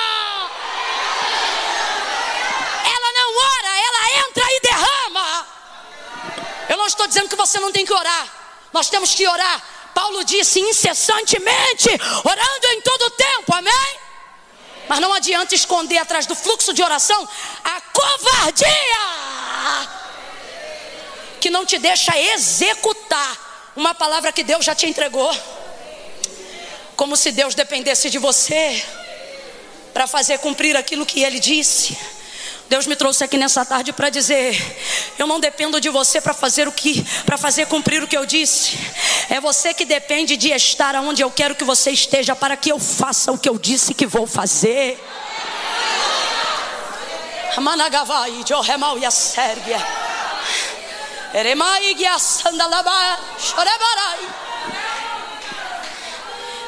[2.85, 5.47] Ela não ora, ela entra e derrama.
[6.69, 8.27] Eu não estou dizendo que você não tem que orar.
[8.73, 9.63] Nós temos que orar.
[9.95, 11.89] Paulo disse incessantemente,
[12.25, 14.04] orando em todo o tempo, amém?
[14.89, 17.29] Mas não adianta esconder atrás do fluxo de oração
[17.65, 18.65] a covardia
[21.41, 25.31] que não te deixa executar uma palavra que Deus já te entregou.
[26.97, 28.83] Como se Deus dependesse de você
[29.93, 31.99] para fazer cumprir aquilo que ele disse.
[32.75, 34.61] Deus me trouxe aqui nessa tarde para dizer:
[35.17, 38.27] eu não dependo de você para fazer o que, para fazer cumprir o que eu
[38.27, 38.77] disse.
[39.31, 42.81] É você que depende de estar onde eu quero que você esteja para que eu
[42.81, 45.01] faça o que eu disse que vou fazer.
[47.61, 49.11] Managavai, Joremal e a
[52.19, 53.21] Sandalaba.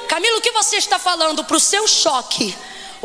[0.09, 2.57] Camilo, o que você está falando para o seu choque?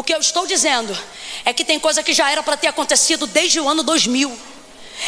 [0.02, 0.98] O que eu estou dizendo
[1.46, 4.36] é que tem coisa que já era para ter acontecido desde o ano 2000.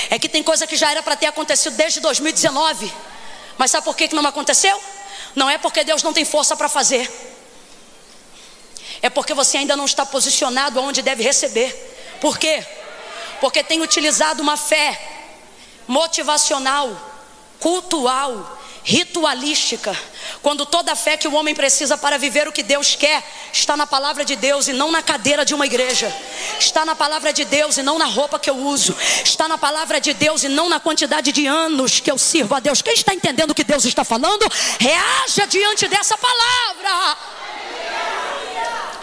[0.08, 2.94] É que tem coisa que já era para ter acontecido desde 2019.
[3.58, 4.80] Mas sabe por que, que não aconteceu?
[5.34, 7.10] Não é porque Deus não tem força para fazer.
[9.02, 11.74] É porque você ainda não está posicionado onde deve receber.
[12.22, 12.64] Por quê?
[13.42, 15.02] Porque tem utilizado uma fé
[15.88, 16.96] motivacional,
[17.60, 19.98] cultual, ritualística,
[20.42, 23.78] quando toda a fé que o homem precisa para viver o que Deus quer está
[23.78, 26.14] na palavra de Deus e não na cadeira de uma igreja,
[26.60, 30.02] está na palavra de Deus e não na roupa que eu uso, está na palavra
[30.02, 32.82] de Deus e não na quantidade de anos que eu sirvo a Deus.
[32.82, 34.46] Quem está entendendo o que Deus está falando,
[34.80, 37.18] reaja diante dessa palavra.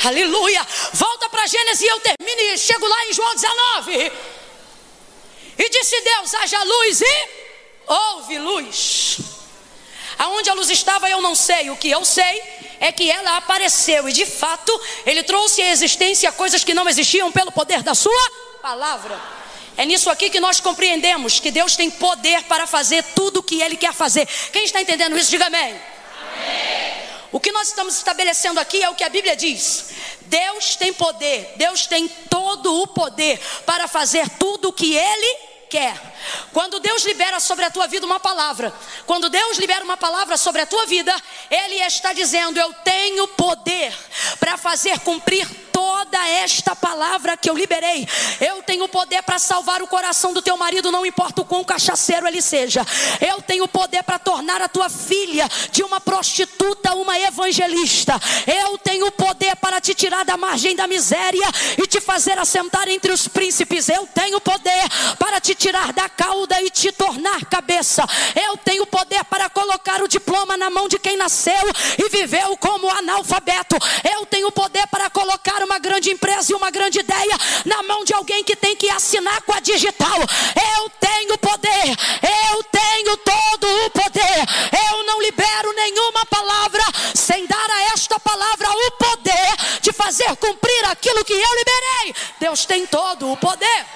[0.05, 0.67] Aleluia.
[0.93, 4.13] Volta para Gênesis e eu termino e chego lá em João 19.
[5.59, 7.29] E disse Deus: haja luz e
[7.87, 9.40] houve luz.
[10.21, 12.43] Aonde a luz estava eu não sei, o que eu sei
[12.79, 17.33] é que ela apareceu e de fato ele trouxe à existência coisas que não existiam
[17.33, 18.31] pelo poder da sua
[18.61, 19.19] palavra.
[19.79, 23.63] É nisso aqui que nós compreendemos que Deus tem poder para fazer tudo o que
[23.63, 24.29] Ele quer fazer.
[24.53, 25.71] Quem está entendendo isso, diga amém.
[25.71, 25.81] amém.
[27.33, 29.87] O que nós estamos estabelecendo aqui é o que a Bíblia diz.
[30.21, 35.37] Deus tem poder, Deus tem todo o poder para fazer tudo o que Ele
[35.71, 36.10] quer.
[36.53, 38.73] Quando Deus libera sobre a tua vida uma palavra,
[39.07, 41.15] quando Deus libera uma palavra sobre a tua vida,
[41.51, 43.95] Ele está dizendo: Eu tenho poder
[44.39, 45.49] para fazer cumprir
[45.81, 48.07] toda esta palavra que eu liberei.
[48.39, 52.27] Eu tenho poder para salvar o coração do teu marido, não importa o quão cachaceiro
[52.27, 52.87] ele seja.
[53.19, 58.21] Eu tenho poder para tornar a tua filha de uma prostituta uma evangelista.
[58.47, 63.11] Eu tenho poder para te tirar da margem da miséria e te fazer assentar entre
[63.11, 63.89] os príncipes.
[63.89, 64.85] Eu tenho poder
[65.19, 68.05] para te tirar da cauda e te tornar cabeça.
[68.35, 71.55] Eu tenho poder para colocar o diploma na mão de quem nasceu
[71.99, 73.77] e viveu como analfabeto.
[74.13, 78.13] Eu tenho poder para colocar uma grande empresa e uma grande ideia na mão de
[78.13, 80.19] alguém que tem que assinar com a digital.
[80.77, 81.97] Eu tenho poder,
[82.51, 84.91] eu tenho todo o poder.
[84.91, 86.83] Eu não libero nenhuma palavra
[87.15, 92.15] sem dar a esta palavra o poder de fazer cumprir aquilo que eu liberei.
[92.39, 93.87] Deus tem todo o poder.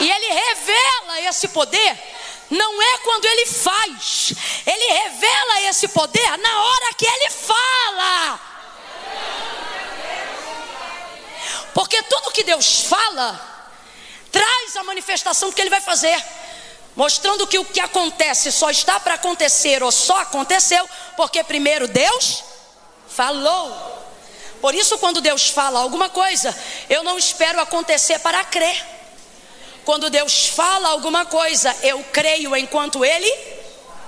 [0.00, 1.98] E Ele revela esse poder
[2.50, 4.34] não é quando ele faz,
[4.66, 8.40] ele revela esse poder na hora que ele fala.
[11.72, 13.52] Porque tudo que Deus fala
[14.30, 16.22] traz a manifestação do que ele vai fazer,
[16.94, 22.44] mostrando que o que acontece só está para acontecer ou só aconteceu porque primeiro Deus
[23.08, 23.92] falou.
[24.60, 26.56] Por isso, quando Deus fala alguma coisa,
[26.88, 28.94] eu não espero acontecer para crer.
[29.84, 33.32] Quando Deus fala alguma coisa, eu creio enquanto Ele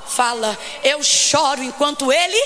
[0.06, 2.42] fala, eu choro enquanto Ele,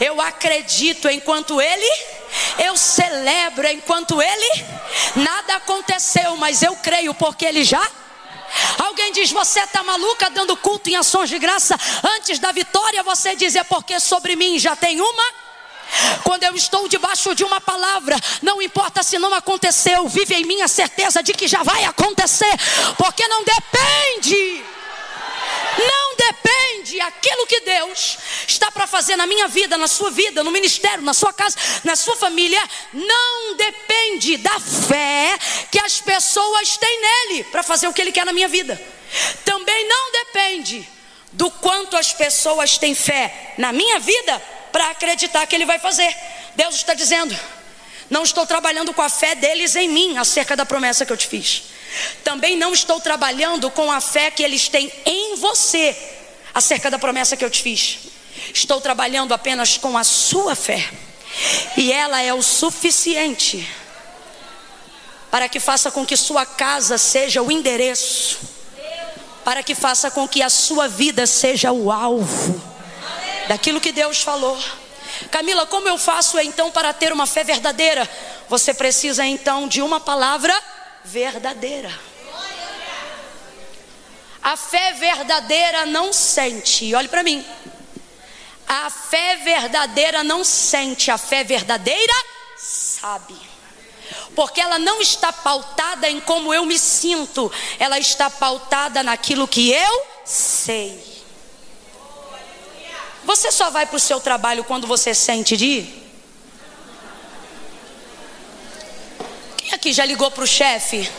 [0.00, 2.16] eu acredito enquanto Ele
[2.58, 4.64] eu celebro enquanto ele
[5.14, 7.86] nada aconteceu, mas eu creio porque ele já
[8.78, 11.78] Alguém diz: Você está maluca dando culto em ações de graça
[12.16, 13.02] antes da vitória?
[13.02, 15.45] Você diz: É porque sobre mim já tem uma.
[16.24, 20.62] Quando eu estou debaixo de uma palavra, não importa se não aconteceu, vive em mim
[20.62, 22.52] a certeza de que já vai acontecer,
[22.98, 24.64] porque não depende,
[25.78, 30.50] não depende aquilo que Deus está para fazer na minha vida, na sua vida, no
[30.50, 35.38] ministério, na sua casa, na sua família, não depende da fé
[35.70, 38.80] que as pessoas têm nele para fazer o que ele quer na minha vida.
[39.44, 40.88] Também não depende
[41.32, 46.14] do quanto as pessoas têm fé na minha vida para acreditar que ele vai fazer.
[46.54, 47.34] Deus está dizendo:
[48.10, 51.26] não estou trabalhando com a fé deles em mim acerca da promessa que eu te
[51.26, 51.62] fiz.
[52.22, 55.96] Também não estou trabalhando com a fé que eles têm em você
[56.52, 58.00] acerca da promessa que eu te fiz.
[58.52, 60.86] Estou trabalhando apenas com a sua fé.
[61.74, 63.66] E ela é o suficiente
[65.30, 68.40] para que faça com que sua casa seja o endereço,
[69.42, 72.75] para que faça com que a sua vida seja o alvo
[73.48, 74.58] daquilo que Deus falou.
[75.30, 78.08] Camila, como eu faço então para ter uma fé verdadeira?
[78.48, 80.54] Você precisa então de uma palavra
[81.04, 81.92] verdadeira.
[84.42, 87.44] A fé verdadeira não sente, olhe para mim.
[88.68, 92.14] A fé verdadeira não sente, a fé verdadeira
[92.56, 93.34] sabe.
[94.34, 99.72] Porque ela não está pautada em como eu me sinto, ela está pautada naquilo que
[99.72, 101.05] eu sei.
[103.26, 106.12] Você só vai para o seu trabalho quando você sente de ir?
[109.56, 111.10] Quem aqui já ligou para o chefe,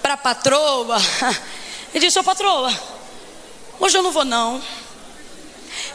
[0.00, 0.98] para a patroa,
[1.92, 2.72] e disse: Ô patroa,
[3.80, 4.62] hoje eu não vou não.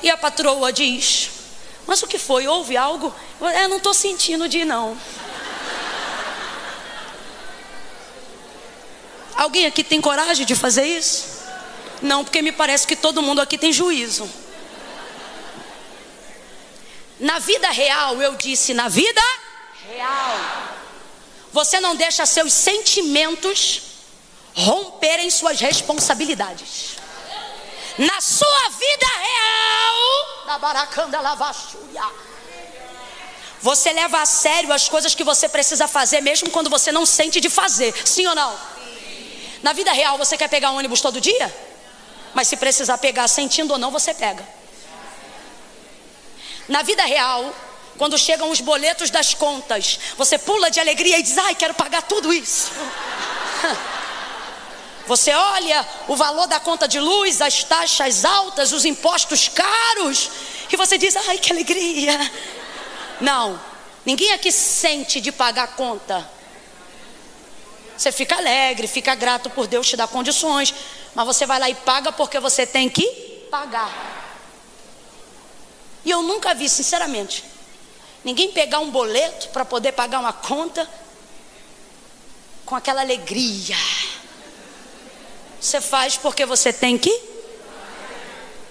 [0.04, 1.30] E a patroa diz:
[1.88, 2.46] Mas o que foi?
[2.46, 3.16] Houve algo?
[3.54, 4.98] É, não estou sentindo de ir não.
[9.34, 11.42] Alguém aqui tem coragem de fazer isso?
[12.02, 14.30] Não, porque me parece que todo mundo aqui tem juízo.
[17.20, 19.22] Na vida real, eu disse, na vida
[19.88, 20.40] real.
[21.52, 23.82] Você não deixa seus sentimentos
[24.54, 26.96] romperem suas responsabilidades.
[27.98, 32.04] Na sua vida real, na baracanda lavachúria.
[33.62, 37.40] Você leva a sério as coisas que você precisa fazer, mesmo quando você não sente
[37.40, 37.96] de fazer.
[38.06, 38.56] Sim ou não?
[39.64, 41.56] Na vida real, você quer pegar ônibus todo dia?
[42.34, 44.46] Mas se precisar pegar sentindo ou não, você pega.
[46.68, 47.54] Na vida real,
[47.98, 52.02] quando chegam os boletos das contas, você pula de alegria e diz: Ai, quero pagar
[52.04, 52.72] tudo isso.
[55.08, 60.32] Você olha o valor da conta de luz, as taxas altas, os impostos caros,
[60.72, 62.32] e você diz: Ai, que alegria.
[63.22, 63.62] Não,
[64.04, 66.28] ninguém aqui sente de pagar a conta.
[67.96, 70.74] Você fica alegre, fica grato por Deus te dar condições,
[71.14, 73.06] mas você vai lá e paga porque você tem que
[73.52, 74.15] pagar.
[76.06, 77.44] E eu nunca vi, sinceramente,
[78.24, 80.88] ninguém pegar um boleto para poder pagar uma conta
[82.64, 83.76] com aquela alegria.
[85.60, 87.22] Você faz porque você tem que,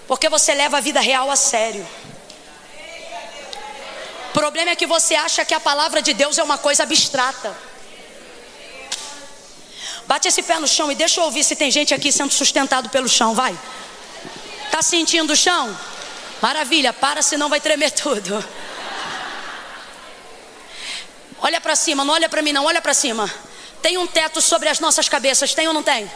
[0.07, 1.85] porque você leva a vida real a sério.
[4.29, 7.55] O problema é que você acha que a palavra de Deus é uma coisa abstrata.
[10.07, 12.89] Bate esse pé no chão e deixa eu ouvir se tem gente aqui sendo sustentado
[12.89, 13.57] pelo chão, vai.
[14.71, 15.75] Tá sentindo o chão?
[16.45, 18.47] Maravilha, para senão vai tremer tudo.
[21.41, 23.27] Olha para cima, não olha para mim, não, olha para cima.
[23.81, 26.07] Tem um teto sobre as nossas cabeças, tem ou não tem?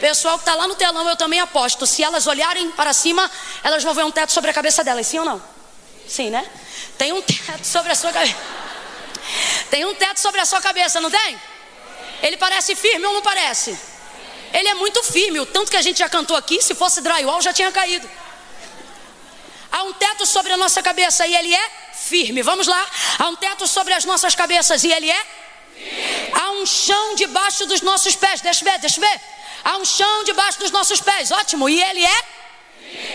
[0.00, 1.86] Pessoal que está lá no telão, eu também aposto.
[1.86, 3.30] Se elas olharem para cima,
[3.62, 5.42] elas vão ver um teto sobre a cabeça delas, sim ou não?
[6.08, 6.50] Sim, né?
[6.96, 8.34] Tem um teto sobre a sua cabeça.
[9.68, 11.38] Tem um teto sobre a sua cabeça, não tem?
[12.22, 13.78] Ele parece firme ou não parece?
[14.54, 17.42] Ele é muito firme, o tanto que a gente já cantou aqui, se fosse drywall
[17.42, 18.08] já tinha caído.
[19.76, 22.40] Há um teto sobre a nossa cabeça e ele é firme.
[22.42, 22.82] Vamos lá.
[23.18, 25.22] Há um teto sobre as nossas cabeças e ele é
[25.74, 26.32] firme.
[26.32, 28.40] Há um chão debaixo dos nossos pés.
[28.40, 29.20] Deixa eu ver, deixa eu ver.
[29.62, 31.30] Há um chão debaixo dos nossos pés.
[31.30, 31.68] Ótimo.
[31.68, 32.24] E ele é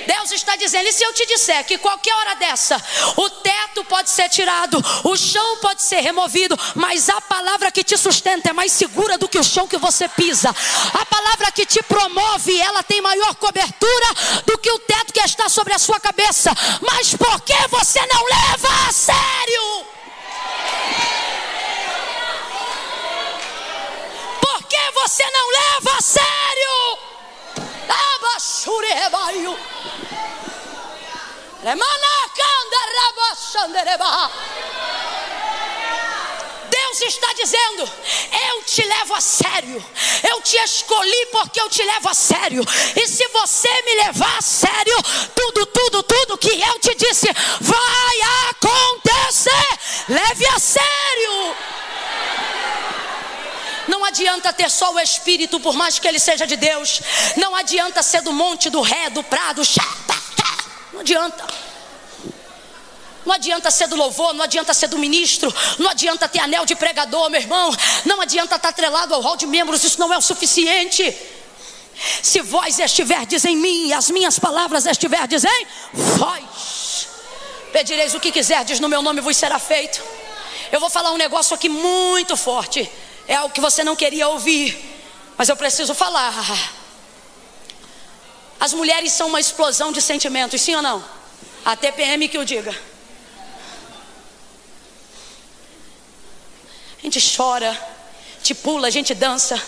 [0.06, 2.82] Deus está dizendo: e se eu te disser que qualquer hora dessa,
[3.18, 7.98] o teto pode ser tirado, o chão pode ser removido, mas a palavra que te
[7.98, 10.50] sustenta é mais segura do que o chão que você pisa.
[10.94, 14.08] A palavra que te promove, ela tem maior cobertura
[14.46, 16.52] do que o teto que está sobre a sua cabeça.
[16.82, 19.86] Mas por que você não leva a sério?
[24.42, 27.01] Por que você não leva a sério?
[36.72, 37.88] Deus está dizendo:
[38.50, 39.86] Eu te levo a sério.
[40.28, 42.66] Eu te escolhi porque eu te levo a sério.
[42.96, 44.96] E se você me levar a sério,
[45.36, 47.28] tudo, tudo, tudo que eu te disse
[47.60, 49.80] vai acontecer.
[50.10, 51.56] Leve a sério.
[53.88, 57.02] Não adianta ter só o Espírito, por mais que ele seja de Deus.
[57.38, 59.62] Não adianta ser do monte, do ré, do prado.
[60.94, 61.46] Não adianta.
[63.26, 66.76] Não adianta ser do louvor, não adianta ser do ministro, não adianta ter anel de
[66.76, 67.72] pregador, meu irmão.
[68.06, 71.16] Não adianta estar atrelado ao hall de membros, isso não é o suficiente.
[72.24, 77.08] Se vós estiverdes em mim e as minhas palavras estiverdes em vós,
[77.72, 80.02] pedireis o que quiserdes no meu nome, vos será feito.
[80.72, 82.90] Eu vou falar um negócio aqui muito forte.
[83.28, 84.78] É algo que você não queria ouvir,
[85.38, 86.34] mas eu preciso falar.
[88.60, 91.04] As mulheres são uma explosão de sentimentos, sim ou não?
[91.66, 92.72] A TPM que o diga.
[97.00, 97.76] A gente chora,
[98.44, 99.60] te pula, a gente dança.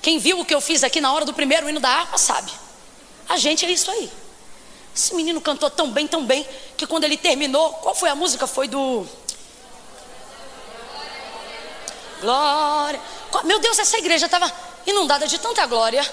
[0.00, 2.52] Quem viu o que eu fiz aqui na hora do primeiro hino da harpa sabe.
[3.28, 4.10] A gente é isso aí.
[4.94, 6.46] Esse menino cantou tão bem, tão bem,
[6.76, 8.46] que quando ele terminou, qual foi a música?
[8.46, 9.06] Foi do.
[12.20, 13.00] Glória.
[13.44, 14.52] Meu Deus, essa igreja estava
[14.86, 16.04] inundada de tanta glória.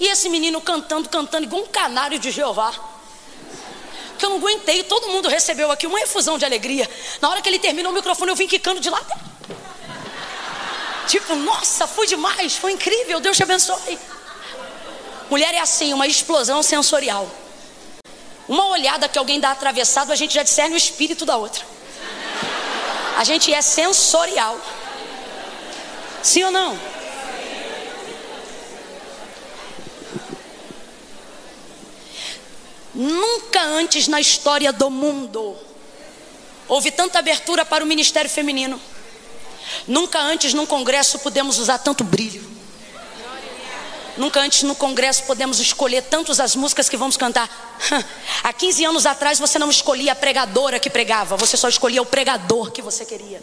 [0.00, 2.72] E esse menino cantando, cantando, igual um canário de Jeová.
[4.18, 4.82] Que eu não aguentei.
[4.84, 6.88] Todo mundo recebeu aqui uma efusão de alegria.
[7.20, 9.00] Na hora que ele terminou o microfone, eu vim quicando de lá.
[11.06, 13.98] Tipo, nossa, foi demais, foi incrível, Deus te abençoe.
[15.28, 17.28] Mulher é assim, uma explosão sensorial.
[18.48, 21.64] Uma olhada que alguém dá atravessado, a gente já discerne o espírito da outra.
[23.16, 24.58] A gente é sensorial.
[26.22, 26.78] Sim ou não?
[32.94, 35.56] Nunca antes na história do mundo
[36.68, 38.80] houve tanta abertura para o ministério feminino.
[39.86, 42.52] Nunca antes num congresso pudemos usar tanto brilho.
[44.16, 47.48] Nunca antes no congresso podemos escolher tantas as músicas que vamos cantar.
[48.44, 52.06] Há 15 anos atrás você não escolhia a pregadora que pregava, você só escolhia o
[52.06, 53.40] pregador que você queria.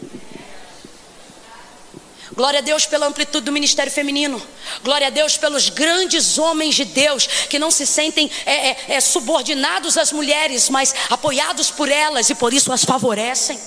[2.32, 4.40] Glória a Deus pela amplitude do ministério feminino.
[4.84, 9.00] Glória a Deus pelos grandes homens de Deus que não se sentem é, é, é,
[9.00, 13.58] subordinados às mulheres, mas apoiados por elas e por isso as favorecem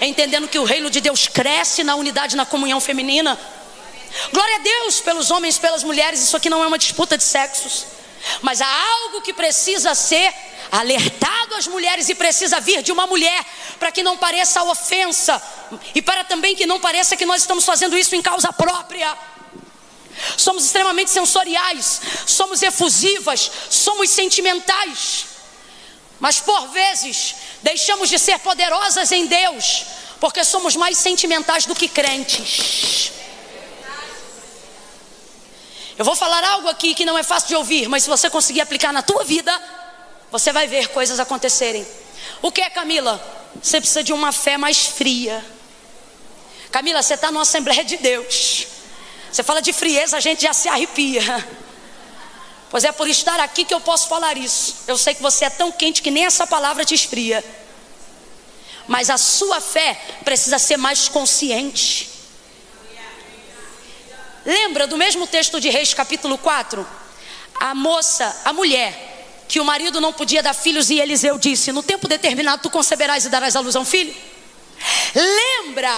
[0.00, 3.38] entendendo que o reino de Deus cresce na unidade, na comunhão feminina.
[4.32, 7.86] Glória a Deus pelos homens, pelas mulheres, isso aqui não é uma disputa de sexos,
[8.40, 10.32] mas há algo que precisa ser
[10.72, 13.44] alertado às mulheres e precisa vir de uma mulher,
[13.78, 15.40] para que não pareça ofensa
[15.94, 19.16] e para também que não pareça que nós estamos fazendo isso em causa própria.
[20.36, 25.26] Somos extremamente sensoriais, somos efusivas, somos sentimentais,
[26.18, 29.84] mas por vezes Deixamos de ser poderosas em Deus,
[30.20, 33.12] porque somos mais sentimentais do que crentes.
[35.96, 38.60] Eu vou falar algo aqui que não é fácil de ouvir, mas se você conseguir
[38.60, 39.52] aplicar na tua vida,
[40.32, 41.86] você vai ver coisas acontecerem.
[42.40, 43.22] O que é, Camila?
[43.62, 45.44] Você precisa de uma fé mais fria.
[46.70, 48.66] Camila, você está numa Assembleia de Deus.
[49.30, 51.22] Você fala de frieza, a gente já se arrepia.
[52.70, 54.76] Pois é por estar aqui que eu posso falar isso.
[54.86, 57.44] Eu sei que você é tão quente que nem essa palavra te esfria.
[58.88, 62.08] Mas a sua fé precisa ser mais consciente.
[64.46, 66.86] Lembra do mesmo texto de Reis, capítulo 4?
[67.60, 69.11] A moça, a mulher,
[69.52, 73.26] que o marido não podia dar filhos e Eliseu disse: No tempo determinado tu conceberás
[73.26, 74.16] e darás à luz a um filho.
[75.14, 75.92] Lembra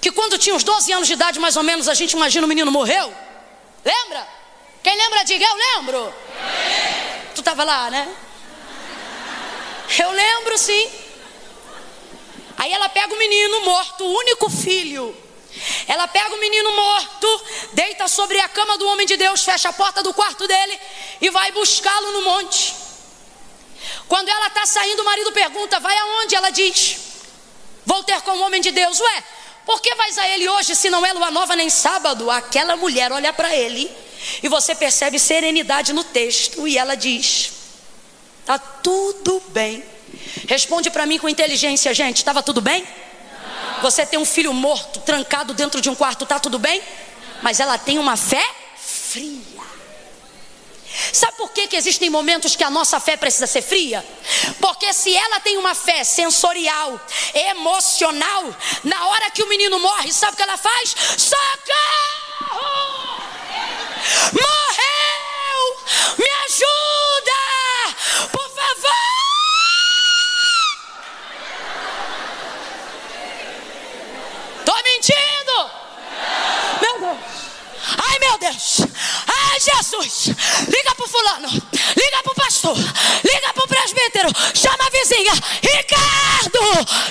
[0.00, 2.48] que quando tinha uns 12 anos de idade, mais ou menos, a gente imagina o
[2.48, 3.14] menino morreu?
[3.84, 4.26] Lembra?
[4.82, 6.12] Quem lembra, diga eu lembro.
[7.36, 8.12] Tu estava lá, né?
[9.96, 10.90] Eu lembro sim.
[12.56, 15.16] Aí ela pega o menino morto, o único filho.
[15.86, 19.72] Ela pega o menino morto, deita sobre a cama do homem de Deus, fecha a
[19.72, 20.80] porta do quarto dele
[21.20, 22.74] e vai buscá-lo no monte.
[24.08, 26.34] Quando ela está saindo, o marido pergunta: Vai aonde?
[26.34, 26.96] Ela diz:
[27.84, 29.00] Vou ter com o homem de Deus.
[29.00, 29.24] Ué,
[29.66, 32.30] por que vais a ele hoje se não é lua nova nem sábado?
[32.30, 33.90] Aquela mulher olha para ele
[34.42, 37.52] e você percebe serenidade no texto e ela diz:
[38.44, 39.84] Tá tudo bem.
[40.48, 42.18] Responde para mim com inteligência, gente.
[42.18, 42.86] Estava tudo bem?
[43.82, 46.80] Você tem um filho morto, trancado dentro de um quarto, tá tudo bem?
[47.42, 49.62] Mas ela tem uma fé fria.
[51.12, 54.04] Sabe por que, que existem momentos que a nossa fé precisa ser fria?
[54.60, 57.00] Porque se ela tem uma fé sensorial,
[57.34, 58.44] emocional,
[58.84, 60.94] na hora que o menino morre, sabe o que ela faz?
[61.16, 62.62] Socorro!
[64.32, 65.76] Morreu!
[66.18, 67.40] Me ajuda!
[68.30, 69.12] Por favor!
[74.64, 75.70] Tô mentindo?
[76.80, 77.18] Meu Deus!
[77.98, 78.80] Ai meu Deus!
[79.26, 80.26] Ai Jesus!
[80.68, 86.60] Liga pro fulano, liga pro pastor, liga pro presbítero, chama a vizinha, Ricardo,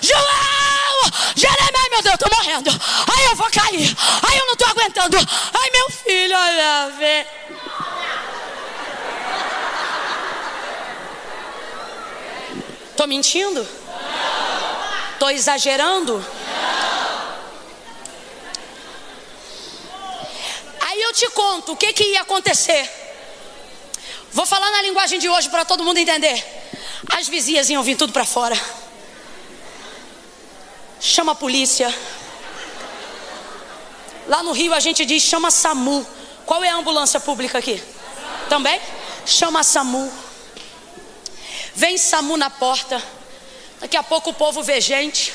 [0.01, 2.69] João, Jeremias, meu Deus, eu tô morrendo.
[2.71, 3.97] Ai, eu vou cair.
[4.23, 5.17] Ai, eu não tô aguentando.
[5.17, 7.27] Ai, meu filho, olha, vê.
[12.95, 13.67] Tô mentindo?
[15.19, 16.23] Tô exagerando?
[20.91, 22.89] Aí eu te conto o que, que ia acontecer.
[24.31, 26.41] Vou falar na linguagem de hoje para todo mundo entender.
[27.09, 28.57] As vizinhas iam vir tudo para fora.
[31.01, 31.93] Chama a polícia.
[34.25, 36.07] Lá no Rio a gente diz chama SAMU.
[36.45, 37.83] Qual é a ambulância pública aqui?
[38.47, 38.79] Também?
[39.25, 40.11] Chama SAMU.
[41.75, 43.03] Vem SAMU na porta.
[43.81, 45.33] Daqui a pouco o povo vê gente.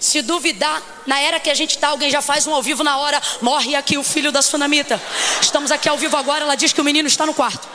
[0.00, 2.98] Se duvidar, na era que a gente está, alguém já faz um ao vivo na
[2.98, 3.20] hora.
[3.40, 5.00] Morre aqui o filho da sunamita.
[5.40, 6.44] Estamos aqui ao vivo agora.
[6.44, 7.66] Ela diz que o menino está no quarto.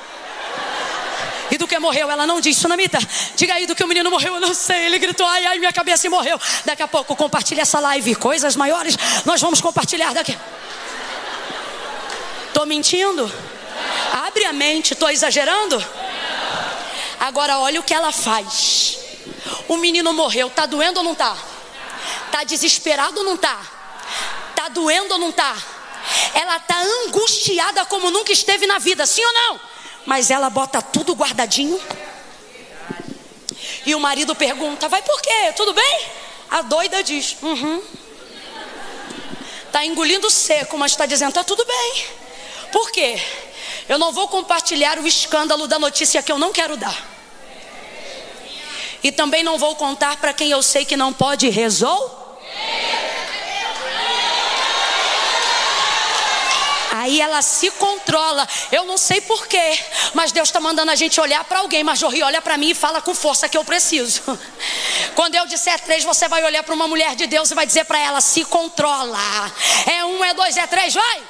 [1.52, 3.00] E do que morreu, ela não diz, Sunamita,
[3.36, 4.86] diga aí do que o menino morreu, eu não sei.
[4.86, 6.40] Ele gritou, ai, ai, minha cabeça e morreu.
[6.64, 8.14] Daqui a pouco, compartilha essa live.
[8.16, 8.96] Coisas maiores,
[9.26, 10.38] nós vamos compartilhar daqui.
[12.48, 13.32] Estou mentindo?
[14.28, 15.84] Abre a mente, estou exagerando?
[17.20, 19.00] Agora olha o que ela faz.
[19.68, 21.36] O menino morreu, tá doendo ou não tá?
[22.40, 23.62] Tá desesperado ou não tá?
[24.56, 25.58] Tá doendo ou não tá?
[26.34, 29.60] Ela tá angustiada como nunca esteve na vida, sim ou não?
[30.06, 31.78] Mas ela bota tudo guardadinho.
[33.86, 35.52] E o marido pergunta: Vai por quê?
[35.54, 36.06] Tudo bem?
[36.50, 37.84] A doida diz: Uhum.
[39.70, 42.06] Tá engolindo seco, mas está dizendo: Tá tudo bem.
[42.72, 43.22] Por quê?
[43.90, 47.06] Eu não vou compartilhar o escândalo da notícia que eu não quero dar.
[49.04, 52.19] E também não vou contar para quem eu sei que não pode resolver.
[56.92, 58.48] Aí ela se controla.
[58.72, 59.80] Eu não sei porquê,
[60.14, 61.84] mas Deus está mandando a gente olhar para alguém.
[61.84, 64.22] Mas Jorri, olha para mim e fala com força que eu preciso.
[65.16, 67.86] Quando eu disser três, você vai olhar para uma mulher de Deus e vai dizer
[67.86, 69.18] para ela: se controla.
[69.88, 71.24] É um, é dois, é três, vai.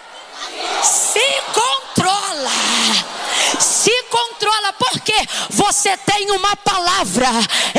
[0.84, 2.52] Se controla.
[3.60, 5.14] Se controla, porque
[5.50, 7.28] você tem uma palavra,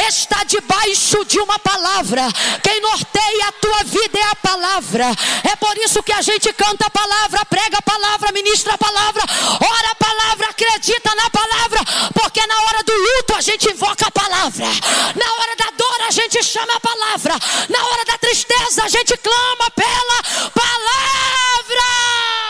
[0.09, 2.23] está debaixo de uma palavra.
[2.63, 5.07] Quem norteia a tua vida é a palavra.
[5.45, 9.23] É por isso que a gente canta a palavra, prega a palavra, ministra a palavra,
[9.23, 11.81] ora a palavra, acredita na palavra,
[12.15, 14.67] porque na hora do luto a gente invoca a palavra,
[15.15, 17.35] na hora da dor a gente chama a palavra,
[17.69, 22.49] na hora da tristeza a gente clama pela palavra.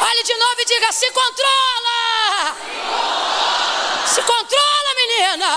[0.00, 2.56] Olhe de novo e diga: se controla!
[4.06, 5.48] Se controla, menina!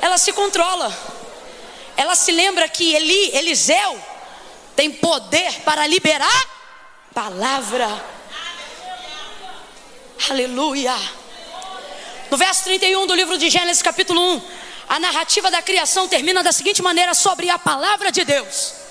[0.00, 0.92] Ela se controla.
[1.96, 4.02] Ela se lembra que Eli, Eliseu,
[4.74, 6.46] tem poder para liberar
[7.14, 7.88] palavra.
[10.28, 10.94] Aleluia.
[12.30, 14.42] No verso 31 do livro de Gênesis, capítulo 1,
[14.88, 18.85] a narrativa da criação termina da seguinte maneira sobre a palavra de Deus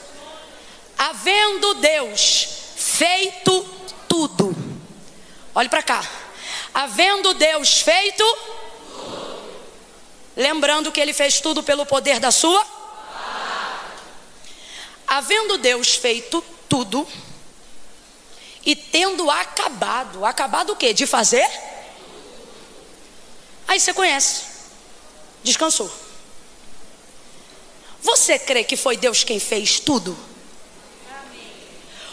[0.97, 3.63] havendo Deus feito
[4.07, 4.55] tudo.
[5.53, 6.03] Olhe para cá.
[6.73, 8.23] Havendo Deus feito.
[10.35, 12.75] Lembrando que ele fez tudo pelo poder da sua
[15.07, 17.07] Havendo Deus feito tudo
[18.65, 20.93] e tendo acabado, acabado o quê?
[20.93, 21.47] De fazer?
[23.67, 24.43] Aí você conhece.
[25.43, 25.91] Descansou.
[28.01, 30.17] Você crê que foi Deus quem fez tudo?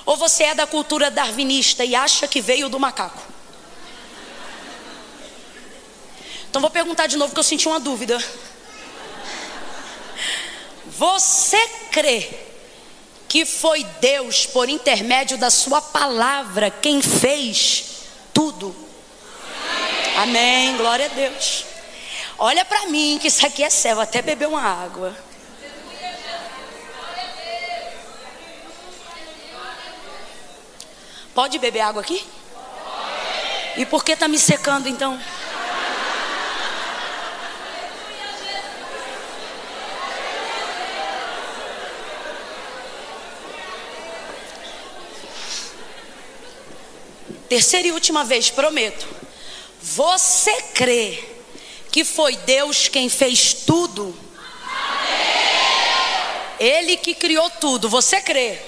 [0.04, 3.22] Ou você é da cultura darwinista e acha que veio do macaco?
[6.50, 8.22] Então vou perguntar de novo que eu senti uma dúvida.
[10.86, 11.56] Você
[11.90, 12.28] crê
[13.26, 17.84] que foi Deus, por intermédio da Sua palavra, quem fez
[18.34, 18.76] tudo?
[20.16, 20.68] Amém.
[20.68, 20.76] Amém.
[20.76, 21.64] Glória a Deus.
[22.38, 24.00] Olha para mim, que isso aqui é céu.
[24.00, 25.16] Até beber uma água.
[31.34, 32.24] Pode beber água aqui?
[32.52, 33.80] Pode.
[33.80, 35.18] E por que está me secando então?
[47.48, 49.06] Terceira e última vez, prometo.
[49.82, 51.22] Você crê
[51.90, 54.16] que foi Deus quem fez tudo?
[54.66, 55.06] Amém.
[56.58, 57.90] Ele que criou tudo.
[57.90, 58.58] Você crê?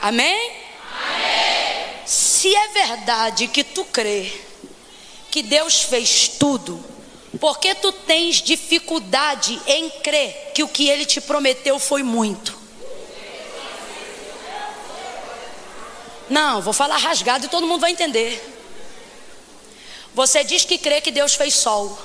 [0.00, 0.36] Amém?
[0.38, 0.59] Amém?
[2.40, 4.32] Se é verdade que tu crê
[5.30, 6.82] que Deus fez tudo,
[7.38, 12.58] porque tu tens dificuldade em crer que o que ele te prometeu foi muito?
[16.30, 18.42] Não, vou falar rasgado e todo mundo vai entender.
[20.14, 21.98] Você diz que crê que Deus fez sol,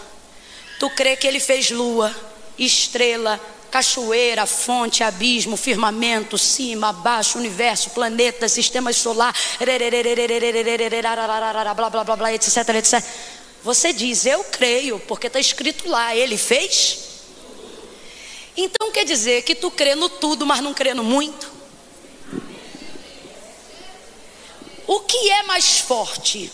[0.82, 2.14] Tu crê que ele fez lua,
[2.60, 3.40] estrela,
[3.76, 9.36] cachoeira, fonte, abismo, firmamento, cima, baixo, universo, planeta, sistema solar,
[11.76, 13.04] blá blá blá blá, etc, etc.
[13.66, 17.00] Você diz, eu creio, porque está escrito lá, ele fez.
[18.56, 21.52] Então quer dizer que tu crê no tudo, mas não crê no muito?
[24.88, 26.50] O que é mais forte?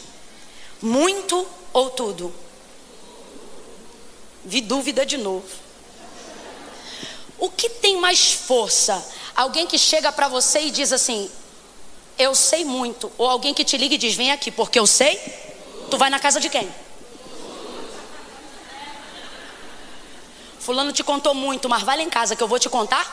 [0.82, 2.34] Muito ou tudo?
[4.44, 5.61] Vi dúvida de novo.
[7.42, 9.04] O que tem mais força?
[9.36, 11.28] Alguém que chega para você e diz assim:
[12.16, 13.12] Eu sei muito.
[13.18, 15.18] Ou alguém que te liga e diz: Vem aqui, porque eu sei.
[15.90, 16.72] Tu vai na casa de quem?
[20.60, 23.04] Fulano te contou muito, mas vai lá em casa que eu vou te contar.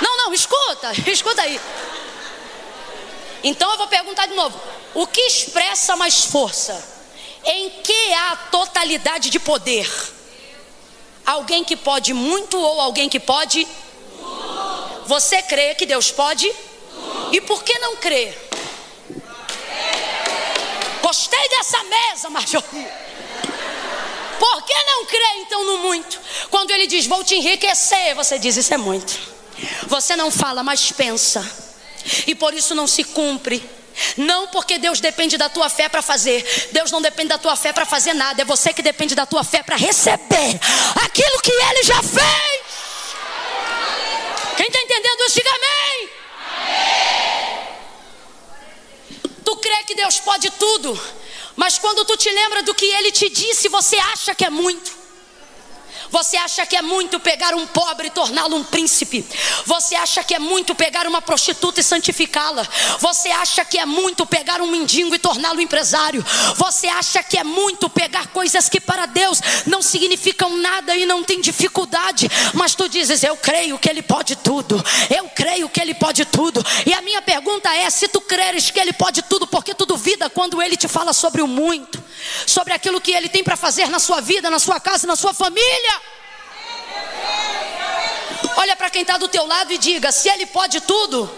[0.00, 1.60] Não, não, escuta, escuta aí.
[3.42, 4.56] Então eu vou perguntar de novo:
[4.94, 6.96] o que expressa mais força?
[7.44, 10.17] Em que há totalidade de poder?
[11.28, 13.68] Alguém que pode muito ou alguém que pode?
[15.04, 16.50] Você crê que Deus pode?
[17.30, 18.32] E por que não crê?
[21.02, 22.88] Gostei dessa mesa, Marjorie.
[24.38, 26.18] Por que não crê então no muito?
[26.50, 29.20] Quando ele diz, vou te enriquecer, você diz, isso é muito.
[29.86, 31.46] Você não fala, mas pensa
[32.26, 33.62] e por isso não se cumpre.
[34.16, 36.68] Não porque Deus depende da tua fé para fazer.
[36.72, 38.42] Deus não depende da tua fé para fazer nada.
[38.42, 40.60] É você que depende da tua fé para receber
[41.04, 42.68] aquilo que Ele já fez.
[44.56, 46.08] Quem está entendendo isso, diga amém.
[49.44, 51.00] Tu crê que Deus pode tudo,
[51.56, 55.07] mas quando tu te lembra do que Ele te disse, você acha que é muito.
[56.10, 59.24] Você acha que é muito pegar um pobre e torná-lo um príncipe?
[59.66, 62.66] Você acha que é muito pegar uma prostituta e santificá-la?
[62.98, 66.24] Você acha que é muito pegar um mendigo e torná-lo empresário?
[66.56, 71.22] Você acha que é muito pegar coisas que para Deus não significam nada e não
[71.22, 72.30] tem dificuldade?
[72.54, 74.82] Mas tu dizes: Eu creio que Ele pode tudo.
[75.14, 76.64] Eu creio que Ele pode tudo.
[76.86, 79.84] E a minha pergunta é: se tu creres que Ele pode tudo, por que tu
[79.84, 82.02] duvida quando Ele te fala sobre o muito?
[82.46, 85.34] Sobre aquilo que Ele tem para fazer na sua vida, na sua casa, na sua
[85.34, 85.97] família?
[88.56, 91.30] Olha para quem está do teu lado e diga: se Ele pode tudo,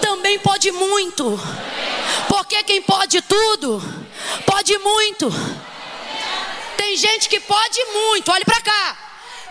[0.00, 1.38] também pode muito.
[2.28, 3.82] Porque quem pode tudo,
[4.44, 5.30] pode muito.
[6.76, 8.98] Tem gente que pode muito, olhe para cá.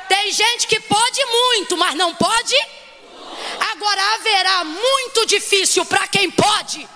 [0.08, 2.56] Tem gente que pode muito, mas não pode.
[3.72, 6.88] Agora haverá muito difícil para quem pode.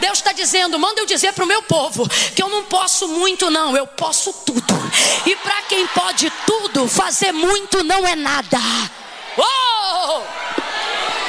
[0.00, 3.50] Deus está dizendo: manda eu dizer para o meu povo que eu não posso muito,
[3.50, 4.74] não, eu posso tudo.
[5.26, 8.58] E para quem pode tudo, fazer muito não é nada.
[9.36, 10.22] Oh!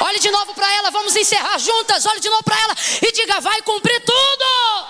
[0.04, 2.04] Olhe de novo para ela, vamos encerrar juntas.
[2.06, 4.86] Olhe de novo para ela e diga: vai cumprir tudo.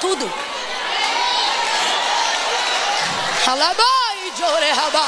[0.00, 0.32] Tudo.
[3.46, 5.06] Alabai, Jorehaba.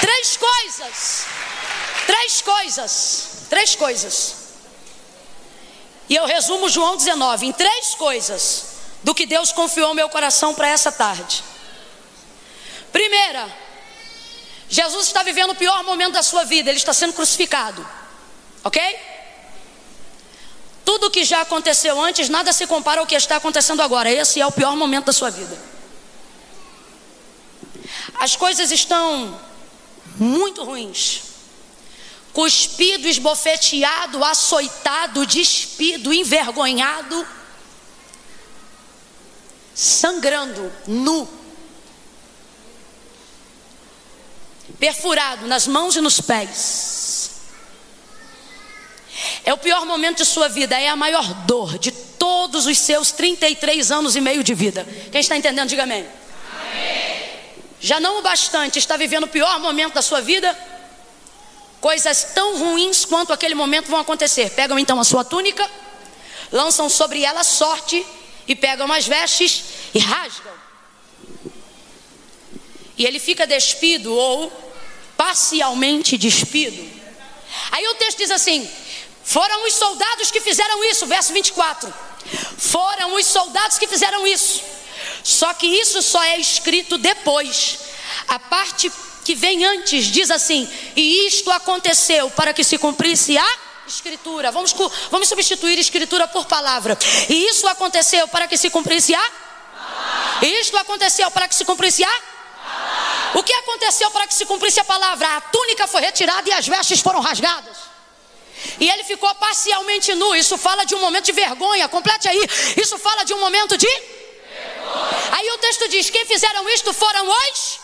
[0.00, 0.36] Três
[0.76, 1.26] coisas.
[2.06, 3.28] Três coisas.
[3.48, 4.34] Três coisas.
[6.08, 8.66] E eu resumo João 19 em três coisas
[9.02, 11.42] do que Deus confiou meu coração para essa tarde.
[12.92, 13.48] Primeira,
[14.68, 17.86] Jesus está vivendo o pior momento da sua vida, ele está sendo crucificado.
[18.62, 18.80] Ok?
[20.84, 24.10] Tudo que já aconteceu antes, nada se compara ao que está acontecendo agora.
[24.10, 25.58] Esse é o pior momento da sua vida.
[28.18, 29.38] As coisas estão
[30.18, 31.22] muito ruins.
[32.32, 37.26] Cuspido, esbofeteado, açoitado, despido, envergonhado,
[39.74, 41.26] sangrando, nu,
[44.78, 47.30] perfurado nas mãos e nos pés.
[49.42, 53.12] É o pior momento de sua vida, é a maior dor de todos os seus
[53.12, 54.86] 33 anos e meio de vida.
[55.10, 56.06] Quem está entendendo, diga amém
[57.86, 60.58] já não o bastante está vivendo o pior momento da sua vida,
[61.80, 64.50] coisas tão ruins quanto aquele momento vão acontecer.
[64.50, 65.70] Pegam então a sua túnica,
[66.50, 68.04] lançam sobre ela sorte
[68.48, 69.62] e pegam as vestes
[69.94, 70.52] e rasgam.
[72.98, 74.52] E ele fica despido ou
[75.16, 76.90] parcialmente despido.
[77.70, 78.68] Aí o texto diz assim:
[79.22, 81.94] foram os soldados que fizeram isso, verso 24.
[82.58, 84.60] Foram os soldados que fizeram isso.
[85.26, 87.80] Só que isso só é escrito depois.
[88.28, 88.92] A parte
[89.24, 93.58] que vem antes diz assim: E isto aconteceu para que se cumprisse a
[93.88, 94.52] escritura.
[94.52, 94.72] Vamos,
[95.10, 96.96] vamos substituir escritura por palavra.
[97.28, 99.30] E isso aconteceu para que se cumprisse a?
[100.42, 102.20] E isto aconteceu para que se cumprisse a?
[103.34, 105.26] O que aconteceu para que se cumprisse a palavra?
[105.38, 107.76] A túnica foi retirada e as vestes foram rasgadas.
[108.78, 110.36] E ele ficou parcialmente nu.
[110.36, 111.88] Isso fala de um momento de vergonha.
[111.88, 112.40] Complete aí.
[112.76, 113.88] Isso fala de um momento de.
[115.32, 117.80] Aí o texto diz: Quem fizeram isto foram os.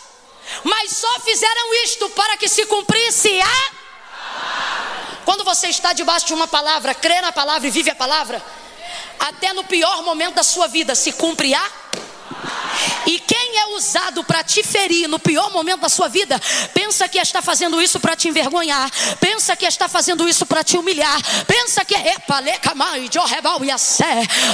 [0.63, 3.71] Mas só fizeram isto para que se cumprisse a.
[5.25, 8.43] Quando você está debaixo de uma palavra, crê na palavra e vive a palavra,
[9.19, 11.71] até no pior momento da sua vida se cumpre a
[13.05, 16.39] e quem é usado para te ferir no pior momento da sua vida,
[16.73, 20.77] pensa que está fazendo isso para te envergonhar, pensa que está fazendo isso para te
[20.77, 22.13] humilhar, pensa que é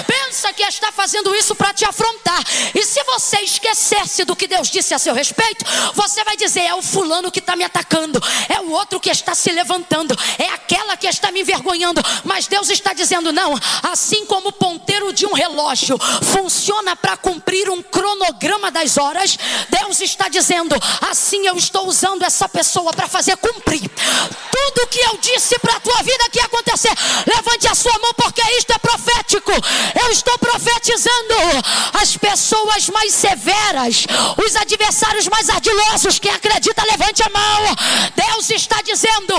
[0.07, 2.43] pensa que está fazendo isso para te afrontar.
[2.73, 6.73] E se você esquecesse do que Deus disse a seu respeito, você vai dizer: é
[6.73, 10.97] o fulano que está me atacando, é o outro que está se levantando, é aquela
[10.97, 12.01] que está me envergonhando.
[12.23, 13.53] Mas Deus está dizendo: não,
[13.83, 19.37] assim como o ponteiro de um relógio funciona para cumprir um cronograma cronograma das horas,
[19.69, 20.75] Deus está dizendo:
[21.09, 23.89] assim eu estou usando essa pessoa para fazer cumprir
[24.51, 26.91] tudo que eu disse para a tua vida que ia acontecer.
[27.25, 29.51] Levante a sua mão, porque isto é profético.
[30.03, 31.35] Eu estou profetizando
[31.99, 34.05] as pessoas mais severas,
[34.45, 36.19] os adversários mais ardilosos.
[36.19, 37.75] Quem acredita, levante a mão.
[38.15, 39.33] Deus está dizendo: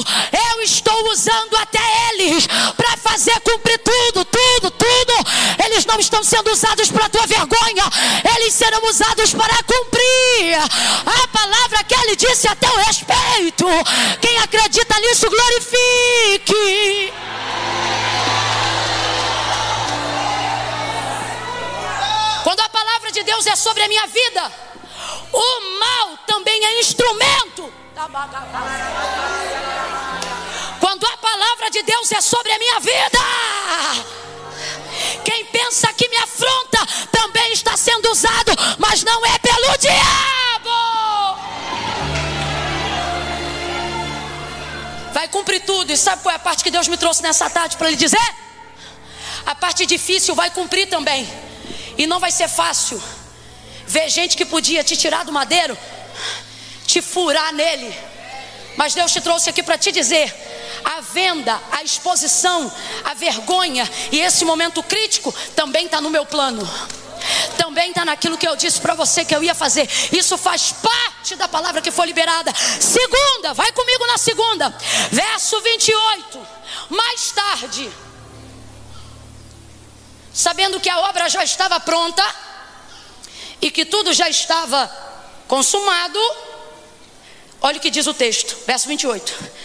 [0.55, 5.12] eu estou usando até eles para fazer cumprir tudo, tudo, tudo.
[5.64, 7.85] Eles não estão sendo usados para tua vergonha,
[8.37, 13.65] eles serão usados para cumprir a palavra que ele disse a teu respeito.
[14.21, 17.11] Quem acredita nisso, glorifique.
[22.45, 24.53] Quando a palavra de Deus é sobre a minha vida,
[25.33, 27.73] o mal também é instrumento.
[30.81, 33.19] Quando a palavra de Deus é sobre a minha vida,
[35.24, 36.78] quem pensa que me afronta
[37.11, 40.51] também está sendo usado, mas não é pelo diabo.
[45.12, 45.90] Vai cumprir tudo.
[45.92, 48.34] E sabe qual é a parte que Deus me trouxe nessa tarde para lhe dizer?
[49.44, 51.28] A parte difícil vai cumprir também.
[51.98, 53.03] E não vai ser fácil.
[53.86, 55.76] Ver gente que podia te tirar do madeiro,
[56.86, 57.92] te furar nele.
[58.76, 60.32] Mas Deus te trouxe aqui para te dizer:
[60.85, 62.72] a venda, a exposição,
[63.05, 66.68] a vergonha e esse momento crítico também está no meu plano.
[67.57, 69.89] Também está naquilo que eu disse para você que eu ia fazer.
[70.12, 72.53] Isso faz parte da palavra que foi liberada.
[72.55, 74.74] Segunda, vai comigo na segunda,
[75.11, 76.47] verso 28.
[76.89, 77.91] Mais tarde,
[80.33, 82.24] sabendo que a obra já estava pronta
[83.61, 84.91] e que tudo já estava
[85.47, 86.18] consumado,
[87.61, 89.61] olha o que diz o texto, verso 28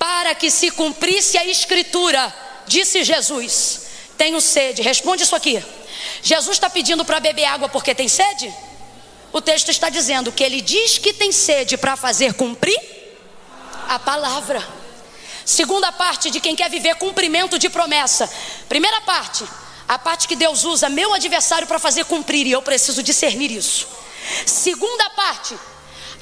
[0.00, 2.34] para que se cumprisse a escritura,
[2.66, 3.82] disse Jesus:
[4.16, 4.80] Tenho sede.
[4.80, 5.62] Responde isso aqui.
[6.22, 8.50] Jesus está pedindo para beber água porque tem sede?
[9.30, 12.80] O texto está dizendo que ele diz que tem sede para fazer cumprir
[13.90, 14.66] a palavra.
[15.44, 18.28] Segunda parte de quem quer viver cumprimento de promessa.
[18.70, 19.44] Primeira parte,
[19.86, 23.86] a parte que Deus usa meu adversário para fazer cumprir e eu preciso discernir isso.
[24.46, 25.54] Segunda parte,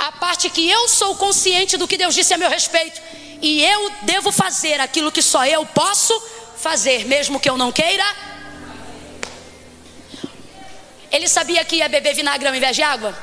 [0.01, 3.01] a parte que eu sou consciente do que Deus disse a meu respeito
[3.41, 6.13] e eu devo fazer aquilo que só eu posso
[6.57, 8.05] fazer, mesmo que eu não queira.
[11.11, 13.17] Ele sabia que ia beber vinagre ao invés de água?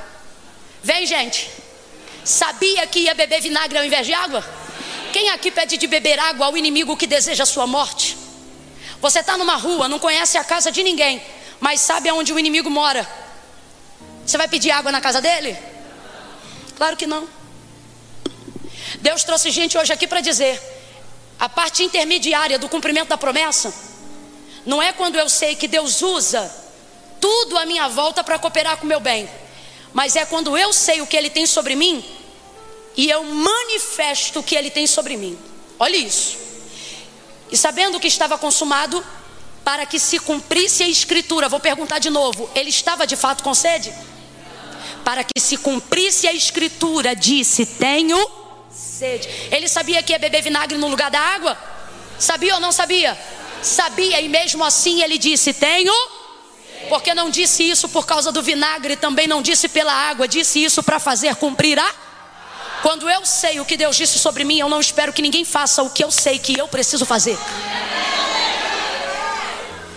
[0.81, 1.49] Vem, gente.
[2.23, 4.43] Sabia que ia beber vinagre ao invés de água?
[5.11, 8.17] Quem aqui pede de beber água ao inimigo que deseja a sua morte?
[8.99, 11.21] Você está numa rua, não conhece a casa de ninguém,
[11.59, 13.07] mas sabe aonde o inimigo mora.
[14.25, 15.55] Você vai pedir água na casa dele?
[16.75, 17.27] Claro que não.
[19.05, 20.59] Deus trouxe gente hoje aqui para dizer:
[21.39, 23.71] a parte intermediária do cumprimento da promessa
[24.65, 26.43] não é quando eu sei que Deus usa
[27.21, 29.29] tudo à minha volta para cooperar com o meu bem,
[29.93, 32.03] mas é quando eu sei o que Ele tem sobre mim
[32.97, 35.37] e eu manifesto o que Ele tem sobre mim.
[35.77, 36.37] Olha isso.
[37.51, 39.05] E sabendo que estava consumado,
[39.63, 43.53] para que se cumprisse a escritura, vou perguntar de novo: ele estava de fato com
[43.53, 43.93] sede?
[45.03, 48.44] Para que se cumprisse a escritura, disse: Tenho
[48.75, 49.27] sede.
[49.51, 51.57] Ele sabia que ia beber vinagre no lugar da água?
[52.19, 53.17] Sabia ou não sabia?
[53.61, 55.93] Sabia, e mesmo assim ele disse: Tenho.
[56.89, 60.83] Porque não disse isso por causa do vinagre, também não disse pela água, disse isso
[60.83, 61.95] para fazer cumprir a.
[62.83, 65.81] Quando eu sei o que Deus disse sobre mim, eu não espero que ninguém faça
[65.81, 67.35] o que eu sei que eu preciso fazer.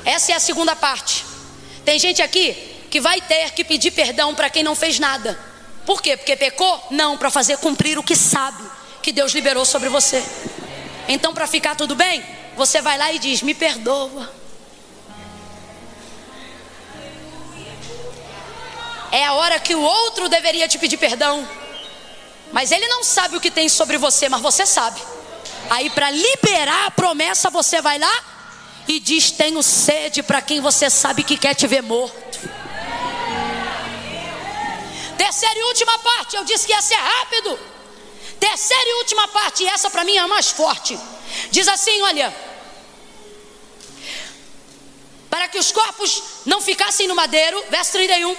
[0.03, 1.27] Essa é a segunda parte.
[1.85, 2.57] Tem gente aqui
[2.91, 5.39] que vai ter que pedir perdão para quem não fez nada.
[5.89, 6.19] Por quê?
[6.19, 6.87] Porque pecou?
[6.91, 8.63] Não, para fazer cumprir o que sabe
[9.01, 10.23] que Deus liberou sobre você.
[11.09, 12.23] Então, para ficar tudo bem,
[12.59, 14.31] você vai lá e diz: Me perdoa.
[19.11, 21.49] É a hora que o outro deveria te pedir perdão.
[22.53, 25.01] Mas ele não sabe o que tem sobre você, mas você sabe.
[25.71, 28.25] Aí para liberar a promessa, você vai lá
[28.87, 32.68] e diz: Tenho sede para quem você sabe que quer te ver morto.
[35.19, 37.59] Terceira e última parte, eu disse que ia ser rápido.
[38.39, 40.99] Terceira e última parte, e essa para mim é a mais forte.
[41.51, 42.35] Diz assim: Olha,
[45.29, 48.37] para que os corpos não ficassem no madeiro, verso 31.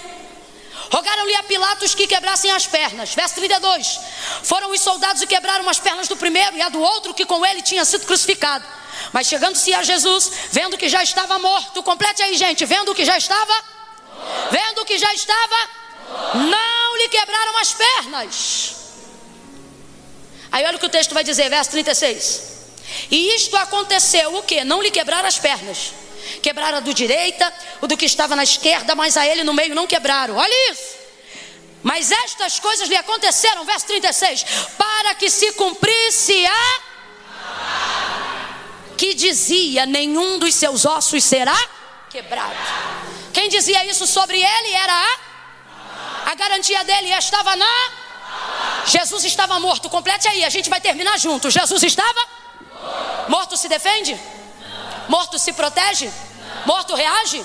[0.91, 3.13] Rogaram-lhe a Pilatos que quebrassem as pernas.
[3.13, 3.99] Verso 32.
[4.43, 7.45] Foram os soldados e quebraram as pernas do primeiro e a do outro que com
[7.45, 8.65] ele tinha sido crucificado.
[9.13, 13.17] Mas chegando-se a Jesus, vendo que já estava morto, complete aí, gente, vendo que já
[13.17, 13.53] estava,
[14.49, 15.69] vendo que já estava,
[16.33, 18.75] não lhe quebraram as pernas.
[20.51, 22.49] Aí olha o que o texto vai dizer, verso 36.
[23.11, 24.63] E isto aconteceu o que?
[24.63, 25.93] Não lhe quebraram as pernas
[26.41, 27.51] Quebraram a do direita,
[27.81, 30.35] o do que estava na esquerda, mas a ele no meio não quebraram.
[30.35, 30.99] Olha isso.
[31.81, 34.45] Mas estas coisas lhe aconteceram, verso 36,
[34.77, 36.81] para que se cumprisse a
[38.97, 41.57] que dizia: nenhum dos seus ossos será
[42.09, 42.55] quebrado.
[43.33, 45.17] Quem dizia isso sobre ele era a,
[46.25, 47.91] a garantia dele estava na.
[48.85, 49.89] Jesus estava morto.
[49.89, 51.49] Complete aí, a gente vai terminar junto.
[51.49, 52.27] Jesus estava
[53.27, 53.57] morto.
[53.57, 54.19] se defende?
[55.07, 56.09] Morto se protege?
[56.65, 57.43] Morto reage?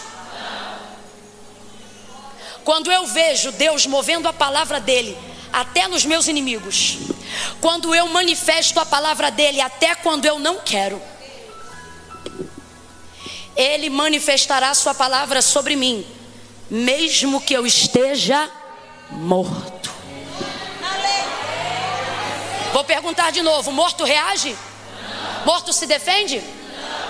[2.65, 5.17] Quando eu vejo Deus movendo a palavra dele
[5.53, 6.99] até nos meus inimigos,
[7.61, 11.01] quando eu manifesto a palavra dele até quando eu não quero,
[13.57, 16.07] ele manifestará sua palavra sobre mim,
[16.71, 18.51] mesmo que eu esteja
[19.11, 19.91] morto.
[22.73, 24.57] Vou perguntar de novo: morto reage?
[25.45, 26.43] Morto se defende?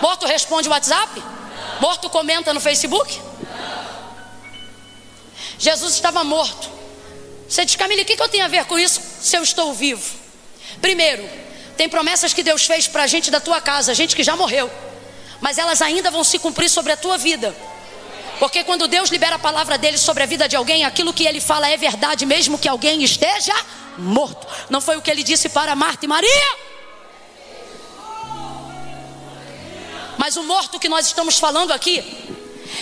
[0.01, 1.23] Morto responde WhatsApp?
[1.81, 3.21] Morto comenta no Facebook?
[5.59, 6.69] Jesus estava morto.
[7.49, 10.15] Você diz, Camila, o que, eu tenho a ver com isso se eu estou vivo?
[10.81, 11.29] Primeiro,
[11.77, 14.71] tem promessas que Deus fez para a gente da tua casa, gente que já morreu,
[15.41, 17.55] mas elas ainda vão se cumprir sobre a tua vida.
[18.39, 21.41] Porque quando Deus libera a palavra dele sobre a vida de alguém, aquilo que ele
[21.41, 23.55] fala é verdade, mesmo que alguém esteja
[23.97, 24.47] morto.
[24.69, 26.57] Não foi o que ele disse para Marta e Maria?
[30.19, 32.03] Mas o morto que nós estamos falando aqui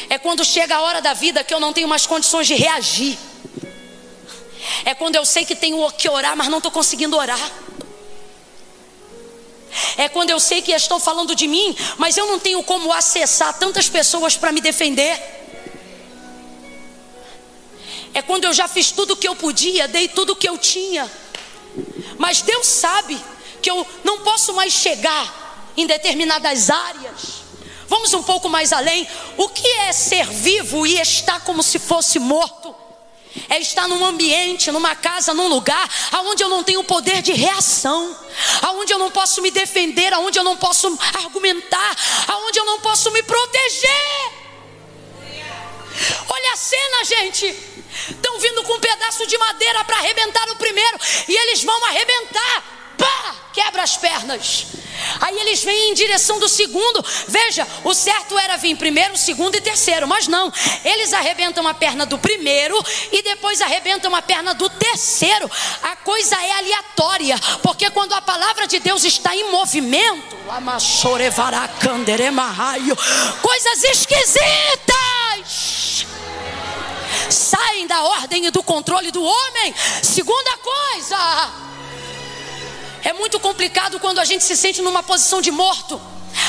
[0.09, 3.18] é quando chega a hora da vida que eu não tenho mais condições de reagir.
[4.84, 7.40] É quando eu sei que tenho que orar, mas não estou conseguindo orar.
[9.96, 13.59] É quando eu sei que estão falando de mim, mas eu não tenho como acessar
[13.59, 15.41] tantas pessoas para me defender.
[18.14, 20.58] É quando eu já fiz tudo o que eu podia, dei tudo o que eu
[20.58, 21.10] tinha.
[22.18, 23.18] Mas Deus sabe
[23.60, 27.42] que eu não posso mais chegar em determinadas áreas.
[27.88, 29.06] Vamos um pouco mais além.
[29.36, 32.74] O que é ser vivo e estar como se fosse morto?
[33.48, 38.14] É estar num ambiente, numa casa, num lugar aonde eu não tenho poder de reação,
[38.60, 41.96] aonde eu não posso me defender, aonde eu não posso argumentar,
[42.28, 44.41] aonde eu não posso me proteger.
[46.28, 47.47] Olha a cena, gente.
[48.11, 52.82] Estão vindo com um pedaço de madeira para arrebentar o primeiro e eles vão arrebentar
[52.97, 54.66] pá, quebra as pernas.
[55.20, 57.05] Aí eles vêm em direção do segundo.
[57.28, 60.53] Veja, o certo era vir primeiro, segundo e terceiro, mas não.
[60.84, 62.80] Eles arrebentam a perna do primeiro
[63.11, 65.51] e depois arrebentam a perna do terceiro.
[65.82, 70.36] A coisa é aleatória, porque quando a palavra de Deus está em movimento,
[73.40, 75.03] coisas esquisitas
[77.30, 79.74] saem da ordem e do controle do homem.
[80.03, 81.71] Segunda coisa,
[83.03, 86.00] é muito complicado quando a gente se sente numa posição de morto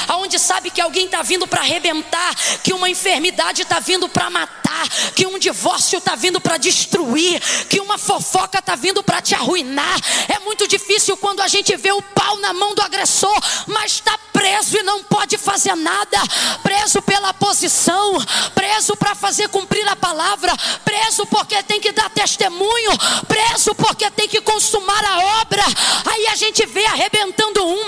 [0.07, 4.87] aonde sabe que alguém está vindo para arrebentar, que uma enfermidade está vindo para matar,
[5.15, 9.99] que um divórcio está vindo para destruir, que uma fofoca está vindo para te arruinar.
[10.27, 13.37] É muito difícil quando a gente vê o pau na mão do agressor,
[13.67, 16.17] mas está preso e não pode fazer nada,
[16.61, 18.17] preso pela posição,
[18.53, 22.91] preso para fazer cumprir a palavra, preso porque tem que dar testemunho,
[23.27, 25.63] preso porque tem que consumar a obra.
[26.11, 27.87] Aí a gente vê arrebentando um,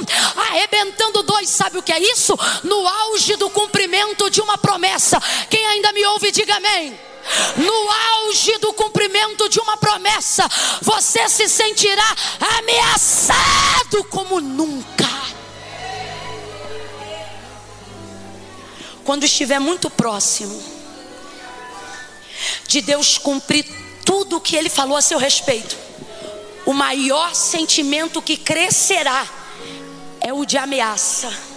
[0.50, 2.38] arrebentando dois, sabe o que é isso?
[2.64, 5.20] No auge do cumprimento de uma promessa.
[5.50, 7.00] Quem ainda me ouve, diga amém.
[7.58, 10.48] No auge do cumprimento de uma promessa,
[10.82, 12.16] você se sentirá
[12.58, 15.10] ameaçado como nunca.
[19.04, 20.64] Quando estiver muito próximo
[22.68, 23.66] de Deus cumprir
[24.04, 25.76] tudo o que Ele falou a seu respeito,
[26.66, 29.28] o maior sentimento que crescerá
[30.22, 31.55] é o de ameaça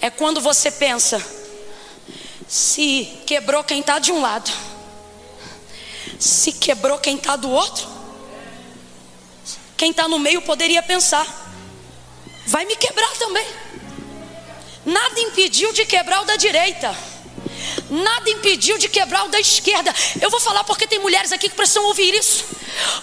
[0.00, 1.24] é quando você pensa:
[2.48, 4.50] se quebrou quem está de um lado,
[6.18, 7.96] se quebrou quem está do outro,
[9.76, 11.26] Quem está no meio poderia pensar:
[12.46, 13.46] vai me quebrar também.
[14.84, 16.96] Nada impediu de quebrar o da direita.
[17.90, 19.94] Nada impediu de quebrar o da esquerda.
[20.20, 22.44] Eu vou falar porque tem mulheres aqui que precisam ouvir isso.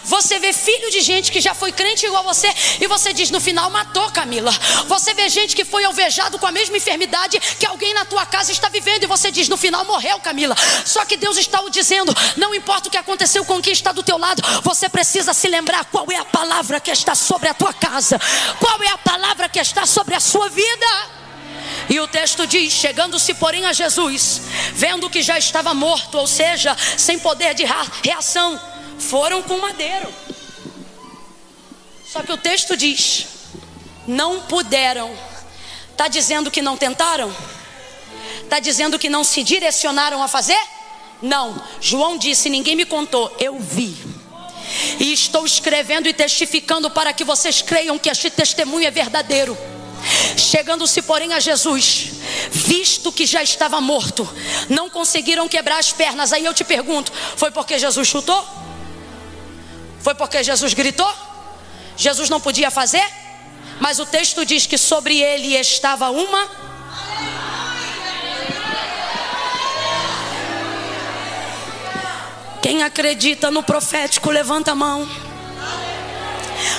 [0.03, 2.47] Você vê filho de gente que já foi crente igual você
[2.79, 4.51] e você diz no final matou Camila.
[4.87, 8.51] Você vê gente que foi alvejado com a mesma enfermidade que alguém na tua casa
[8.51, 10.55] está vivendo e você diz no final morreu Camila.
[10.85, 14.03] Só que Deus está o dizendo, não importa o que aconteceu com quem está do
[14.03, 17.73] teu lado, você precisa se lembrar qual é a palavra que está sobre a tua
[17.73, 18.19] casa.
[18.59, 21.22] Qual é a palavra que está sobre a sua vida?
[21.89, 24.41] E o texto diz: chegando-se, porém, a Jesus,
[24.73, 27.65] vendo que já estava morto, ou seja, sem poder de
[28.03, 28.59] reação,
[28.99, 30.13] foram com madeiro.
[32.05, 33.27] Só que o texto diz:
[34.07, 35.11] não puderam.
[35.91, 37.35] Está dizendo que não tentaram?
[38.43, 40.59] Está dizendo que não se direcionaram a fazer?
[41.21, 41.61] Não.
[41.79, 43.97] João disse: ninguém me contou, eu vi.
[44.99, 49.57] E estou escrevendo e testificando para que vocês creiam que este testemunho é verdadeiro.
[50.37, 52.11] Chegando-se, porém, a Jesus,
[52.51, 54.27] visto que já estava morto,
[54.69, 56.33] não conseguiram quebrar as pernas.
[56.33, 58.45] Aí eu te pergunto: foi porque Jesus chutou?
[60.01, 61.11] Foi porque Jesus gritou?
[61.95, 63.03] Jesus não podia fazer?
[63.79, 66.63] Mas o texto diz que sobre ele estava uma.
[72.61, 75.07] Quem acredita no profético, levanta a mão.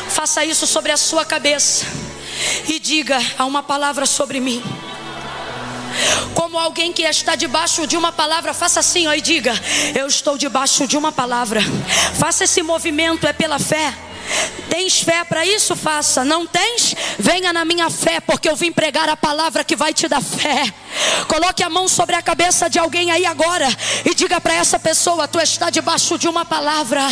[0.09, 1.87] Faça isso sobre a sua cabeça
[2.69, 4.63] e diga a uma palavra sobre mim.
[6.35, 9.53] Como alguém que está debaixo de uma palavra, faça assim, ó, e diga:
[9.95, 11.61] Eu estou debaixo de uma palavra.
[12.19, 13.95] Faça esse movimento, é pela fé.
[14.69, 15.77] Tens fé para isso?
[15.77, 16.25] Faça.
[16.25, 16.95] Não tens?
[17.19, 20.73] Venha na minha fé, porque eu vim pregar a palavra que vai te dar fé.
[21.29, 23.69] Coloque a mão sobre a cabeça de alguém aí agora
[24.05, 27.03] e diga para essa pessoa: Tu está debaixo de uma palavra.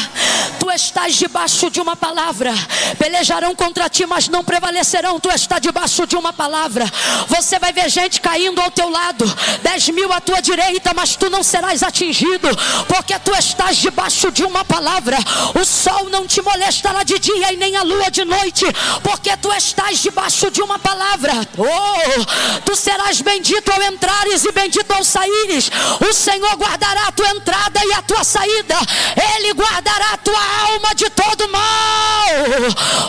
[0.59, 2.53] Tu estás debaixo de uma palavra.
[2.99, 5.21] Pelejarão contra ti, mas não prevalecerão.
[5.21, 6.85] Tu está debaixo de uma palavra.
[7.29, 9.25] Você vai ver gente caindo ao teu lado,
[9.63, 12.49] dez mil à tua direita, mas tu não serás atingido,
[12.89, 15.17] porque tu estás debaixo de uma palavra.
[15.61, 18.65] O sol não te molestará de dia e nem a lua de noite,
[19.03, 21.33] porque tu estás debaixo de uma palavra.
[21.57, 25.71] Oh, tu serás bendito ao entrares e bendito ao saíres.
[26.09, 28.77] O Senhor guardará a tua entrada e a tua saída.
[29.37, 31.63] Ele guardará a tua alma de todo mal.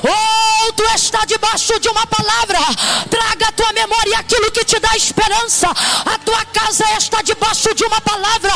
[0.03, 2.59] Oh, tu está debaixo de uma palavra.
[3.09, 5.52] Traga a tua memória aquilo que te dá esperança.
[5.61, 8.51] A tua casa está debaixo de uma palavra.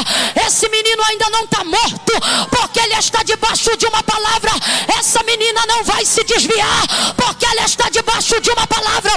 [0.46, 2.14] Esse menino ainda não está morto,
[2.50, 4.52] porque ele está debaixo de uma palavra.
[4.98, 9.12] Essa menina não vai se desviar, porque ela está debaixo de uma palavra.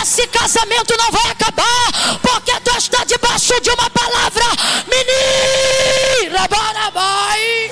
[0.00, 4.44] Esse casamento não vai acabar, porque tu está debaixo de uma palavra.
[4.86, 7.64] Menina, bora, vai.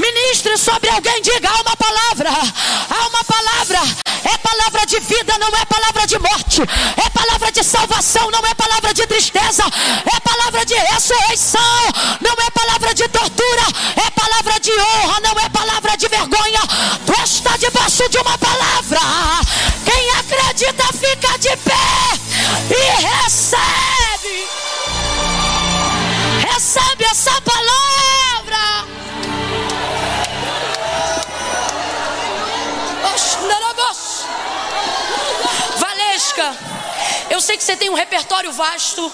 [0.00, 3.80] Ministre sobre alguém, diga há uma palavra, há uma palavra,
[4.24, 8.54] é palavra de vida, não é palavra de morte, é palavra de salvação, não é
[8.54, 11.60] palavra de tristeza, é palavra de ressurreição,
[12.20, 12.61] não é palavra
[37.42, 39.12] sei que você tem um repertório vasto.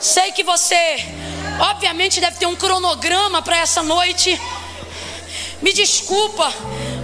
[0.00, 1.04] Sei que você,
[1.60, 4.40] obviamente, deve ter um cronograma para essa noite.
[5.60, 6.52] Me desculpa,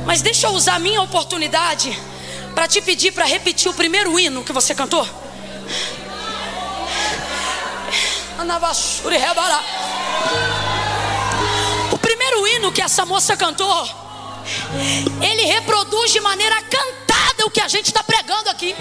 [0.07, 1.96] mas deixa eu usar a minha oportunidade
[2.55, 5.07] para te pedir para repetir o primeiro hino que você cantou.
[11.92, 13.88] O primeiro hino que essa moça cantou,
[15.20, 18.74] ele reproduz de maneira cantada o que a gente está pregando aqui.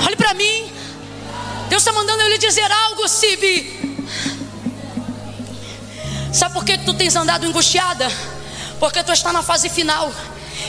[0.00, 0.72] Olha, para mim.
[1.68, 3.76] Deus está mandando eu lhe dizer algo, Sibi.
[6.32, 8.08] Sabe por que tu tens andado angustiada?
[8.78, 10.12] Porque tu está na fase final.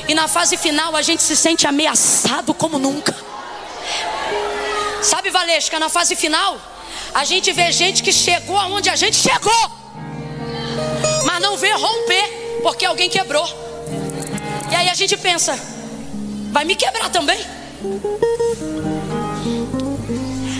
[0.07, 3.15] E na fase final a gente se sente ameaçado como nunca.
[5.01, 6.59] Sabe, Valesca, na fase final,
[7.13, 9.76] a gente vê gente que chegou aonde a gente chegou,
[11.57, 13.45] vê romper, porque alguém quebrou.
[14.71, 15.57] E aí a gente pensa,
[16.51, 17.39] vai me quebrar também.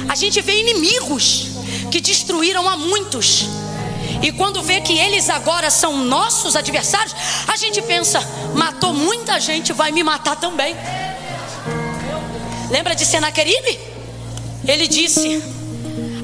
[0.10, 1.48] A gente vê inimigos
[1.92, 3.46] que destruíram a muitos.
[4.22, 7.14] E quando vê que eles agora são nossos adversários,
[7.48, 8.20] a gente pensa:
[8.56, 10.76] matou muita gente, vai me matar também.
[12.70, 13.80] Lembra de Senaqueribe?
[14.66, 15.42] Ele disse: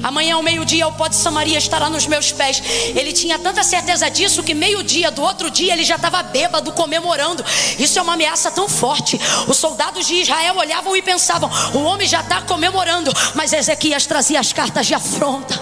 [0.04, 2.62] Amanhã ao meio-dia o pó de Samaria estará nos meus pés.
[2.94, 7.42] Ele tinha tanta certeza disso que meio-dia do outro dia ele já estava bêbado comemorando.
[7.78, 9.18] Isso é uma ameaça tão forte.
[9.48, 13.10] Os soldados de Israel olhavam e pensavam: o homem já está comemorando.
[13.34, 15.58] Mas Ezequias trazia as cartas de afronta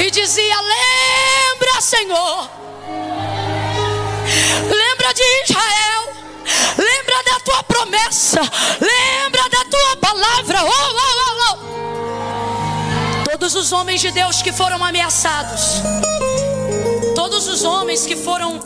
[0.00, 2.50] e dizia: Lembra, Senhor.
[4.62, 6.12] Lembra de Israel.
[6.78, 8.40] Lembra da tua promessa.
[8.80, 10.64] Lembra da tua palavra.
[10.64, 11.07] Oh, oh.
[13.58, 15.82] Os homens de Deus que foram ameaçados,
[17.16, 18.60] todos os homens que foram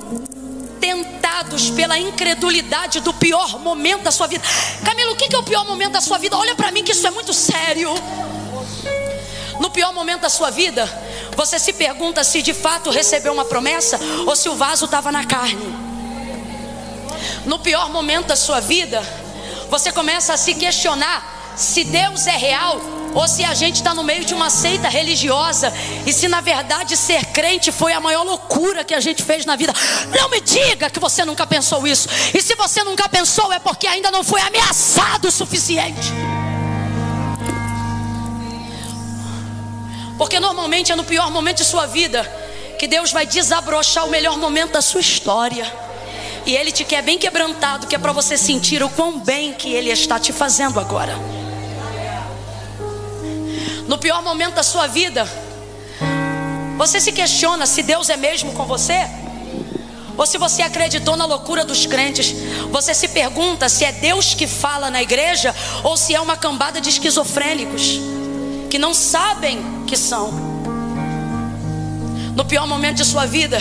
[0.78, 4.45] tentados pela incredulidade do pior momento da sua vida.
[4.84, 6.36] Camilo, o que é o pior momento da sua vida?
[6.36, 7.88] Olha para mim que isso é muito sério.
[9.59, 10.86] No pior momento da sua vida,
[11.34, 15.24] você se pergunta se de fato recebeu uma promessa ou se o vaso estava na
[15.24, 15.74] carne.
[17.47, 19.03] No pior momento da sua vida,
[19.70, 24.02] você começa a se questionar se Deus é real ou se a gente está no
[24.02, 25.72] meio de uma seita religiosa
[26.06, 29.56] e se na verdade ser crente foi a maior loucura que a gente fez na
[29.56, 29.72] vida.
[30.18, 32.08] Não me diga que você nunca pensou isso.
[32.34, 36.12] E se você nunca pensou, é porque ainda não foi ameaçado o suficiente.
[40.16, 42.22] Porque normalmente é no pior momento de sua vida
[42.78, 45.70] que Deus vai desabrochar o melhor momento da sua história.
[46.44, 49.72] E Ele te quer bem quebrantado, que é para você sentir o quão bem que
[49.72, 51.41] Ele está te fazendo agora
[53.87, 55.28] no pior momento da sua vida,
[56.76, 59.09] você se questiona se Deus é mesmo com você?
[60.16, 62.35] Ou se você acreditou na loucura dos crentes,
[62.70, 66.80] você se pergunta se é Deus que fala na igreja ou se é uma cambada
[66.80, 68.01] de esquizofrênicos
[68.68, 70.33] que não sabem que são.
[72.35, 73.59] No pior momento de sua vida,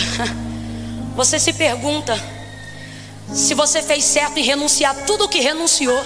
[1.16, 2.18] você se pergunta
[3.32, 6.02] se você fez certo em renunciar tudo o que renunciou.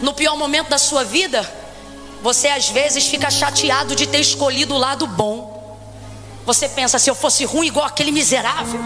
[0.00, 1.48] No pior momento da sua vida,
[2.22, 5.78] você às vezes fica chateado de ter escolhido o lado bom.
[6.44, 8.80] Você pensa, se eu fosse ruim igual aquele miserável.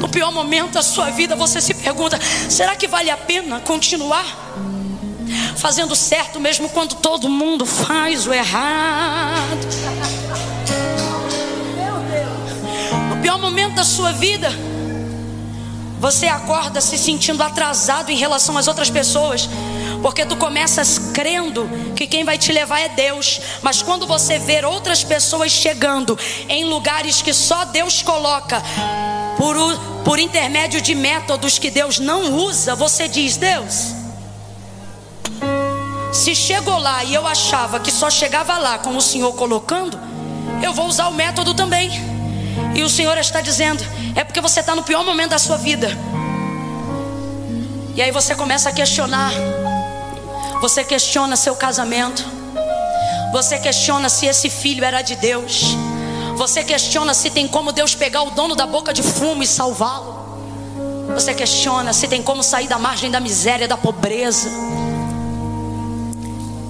[0.00, 2.18] No pior momento da sua vida, você se pergunta:
[2.48, 4.24] será que vale a pena continuar
[5.56, 9.66] fazendo certo mesmo quando todo mundo faz o errado?
[13.08, 14.50] No pior momento da sua vida,
[16.04, 19.48] você acorda se sentindo atrasado em relação às outras pessoas,
[20.02, 24.62] porque tu começas crendo que quem vai te levar é Deus, mas quando você vê
[24.66, 28.62] outras pessoas chegando em lugares que só Deus coloca,
[29.38, 29.56] por,
[30.04, 33.94] por intermédio de métodos que Deus não usa, você diz: Deus,
[36.12, 39.98] se chegou lá e eu achava que só chegava lá com o Senhor colocando,
[40.62, 42.13] eu vou usar o método também.
[42.74, 43.84] E o Senhor está dizendo:
[44.16, 45.88] é porque você está no pior momento da sua vida.
[47.94, 49.32] E aí você começa a questionar.
[50.60, 52.24] Você questiona seu casamento.
[53.32, 55.76] Você questiona se esse filho era de Deus.
[56.36, 60.24] Você questiona se tem como Deus pegar o dono da boca de fumo e salvá-lo.
[61.14, 64.48] Você questiona se tem como sair da margem da miséria, da pobreza.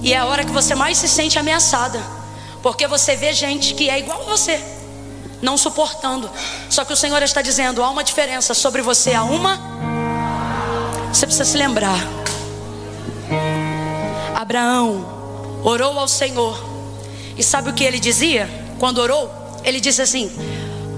[0.03, 1.99] E é a hora que você mais se sente ameaçada.
[2.61, 4.74] Porque você vê gente que é igual a você
[5.45, 6.29] não suportando.
[6.69, 9.57] Só que o Senhor está dizendo: há uma diferença sobre você, há uma.
[11.13, 11.99] Você precisa se lembrar.
[14.35, 16.61] Abraão orou ao Senhor,
[17.37, 19.31] e sabe o que ele dizia quando orou?
[19.63, 20.29] Ele disse assim: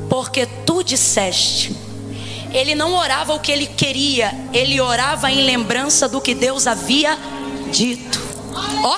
[0.09, 1.75] Porque tu disseste.
[2.51, 7.17] Ele não orava o que ele queria, ele orava em lembrança do que Deus havia
[7.69, 8.19] dito.
[8.83, 8.97] Ó,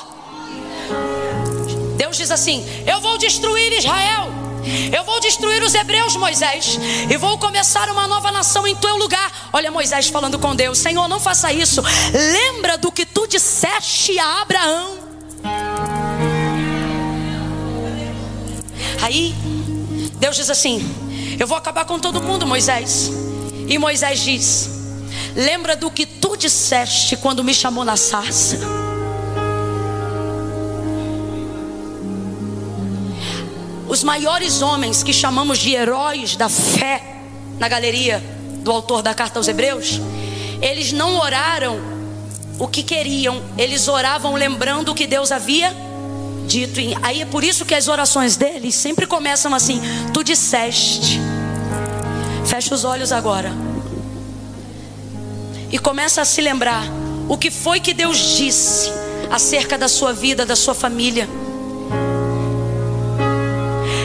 [1.97, 4.48] Deus diz assim: Eu vou destruir Israel.
[4.95, 6.79] Eu vou destruir os hebreus, Moisés,
[7.09, 9.49] e vou começar uma nova nação em teu lugar.
[9.53, 11.81] Olha Moisés falando com Deus: Senhor, não faça isso.
[12.13, 14.99] Lembra do que tu disseste a Abraão.
[19.01, 19.33] Aí,
[20.15, 20.83] Deus diz assim:
[21.39, 23.11] Eu vou acabar com todo mundo, Moisés.
[23.67, 24.69] E Moisés diz:
[25.35, 28.88] Lembra do que tu disseste quando me chamou na sarça.
[33.89, 37.17] Os maiores homens que chamamos de heróis da fé
[37.57, 38.23] na galeria
[38.59, 39.99] do autor da carta aos Hebreus,
[40.61, 41.81] eles não oraram
[42.59, 45.75] o que queriam, eles oravam lembrando o que Deus havia
[46.45, 46.79] dito.
[47.01, 49.81] Aí é por isso que as orações deles sempre começam assim:
[50.13, 51.19] Tu disseste.
[52.45, 53.51] Fecha os olhos agora.
[55.71, 56.83] E começa a se lembrar
[57.27, 58.91] o que foi que Deus disse
[59.31, 61.27] acerca da sua vida, da sua família.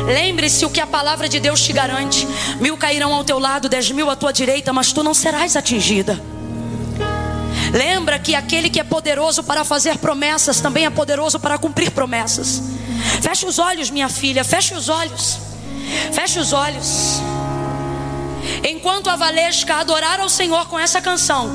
[0.07, 2.27] Lembre-se o que a palavra de Deus te garante:
[2.61, 6.21] mil cairão ao teu lado, dez mil à tua direita, mas tu não serás atingida.
[7.73, 12.63] Lembra que aquele que é poderoso para fazer promessas também é poderoso para cumprir promessas.
[13.21, 15.39] Feche os olhos, minha filha, feche os olhos.
[16.13, 17.21] Feche os olhos.
[18.63, 21.51] Enquanto a Valesca adorar ao Senhor com essa canção,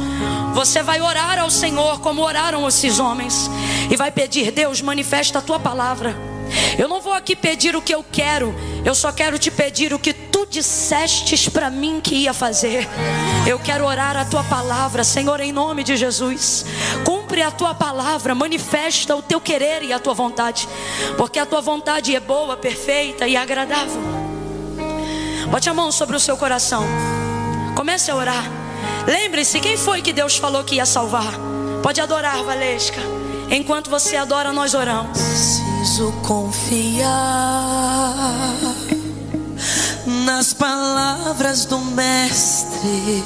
[0.53, 3.49] você vai orar ao Senhor como oraram esses homens
[3.89, 6.28] e vai pedir: Deus, manifesta a tua palavra.
[6.77, 8.55] Eu não vou aqui pedir o que eu quero,
[8.85, 12.87] eu só quero te pedir o que tu dissestes para mim que ia fazer.
[13.47, 16.65] Eu quero orar a tua palavra, Senhor, em nome de Jesus.
[17.03, 20.67] Cumpre a tua palavra, manifesta o teu querer e a tua vontade,
[21.17, 24.01] porque a tua vontade é boa, perfeita e agradável.
[25.49, 26.85] Bote a mão sobre o seu coração,
[27.75, 28.43] comece a orar.
[29.07, 31.33] Lembre-se, quem foi que Deus falou que ia salvar?
[31.81, 33.18] Pode adorar, Valesca.
[33.51, 35.17] Enquanto você adora, nós oramos.
[35.17, 37.09] Preciso confiar
[40.05, 43.23] nas palavras do Mestre.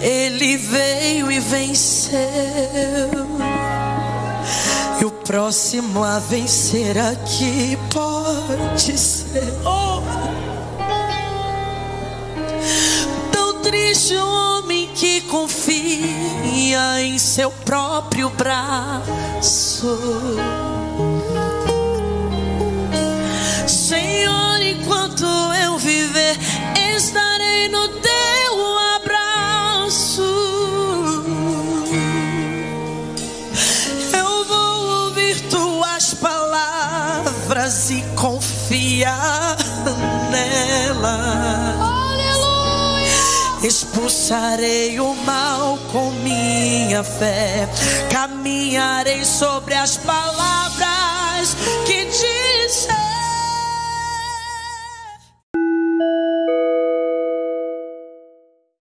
[0.00, 2.20] Ele veio e venceu.
[5.00, 9.52] E o próximo a vencer aqui pode ser.
[9.64, 10.53] Oh.
[13.64, 19.98] Triste o homem que confia em seu próprio braço.
[23.66, 26.36] Senhor, enquanto eu viver,
[26.94, 30.22] estarei no teu abraço.
[34.12, 39.56] Eu vou ouvir tuas palavras e confiar
[40.30, 41.93] nelas
[43.66, 47.66] expulsarei o mal com minha fé,
[48.12, 51.56] caminharei sobre as palavras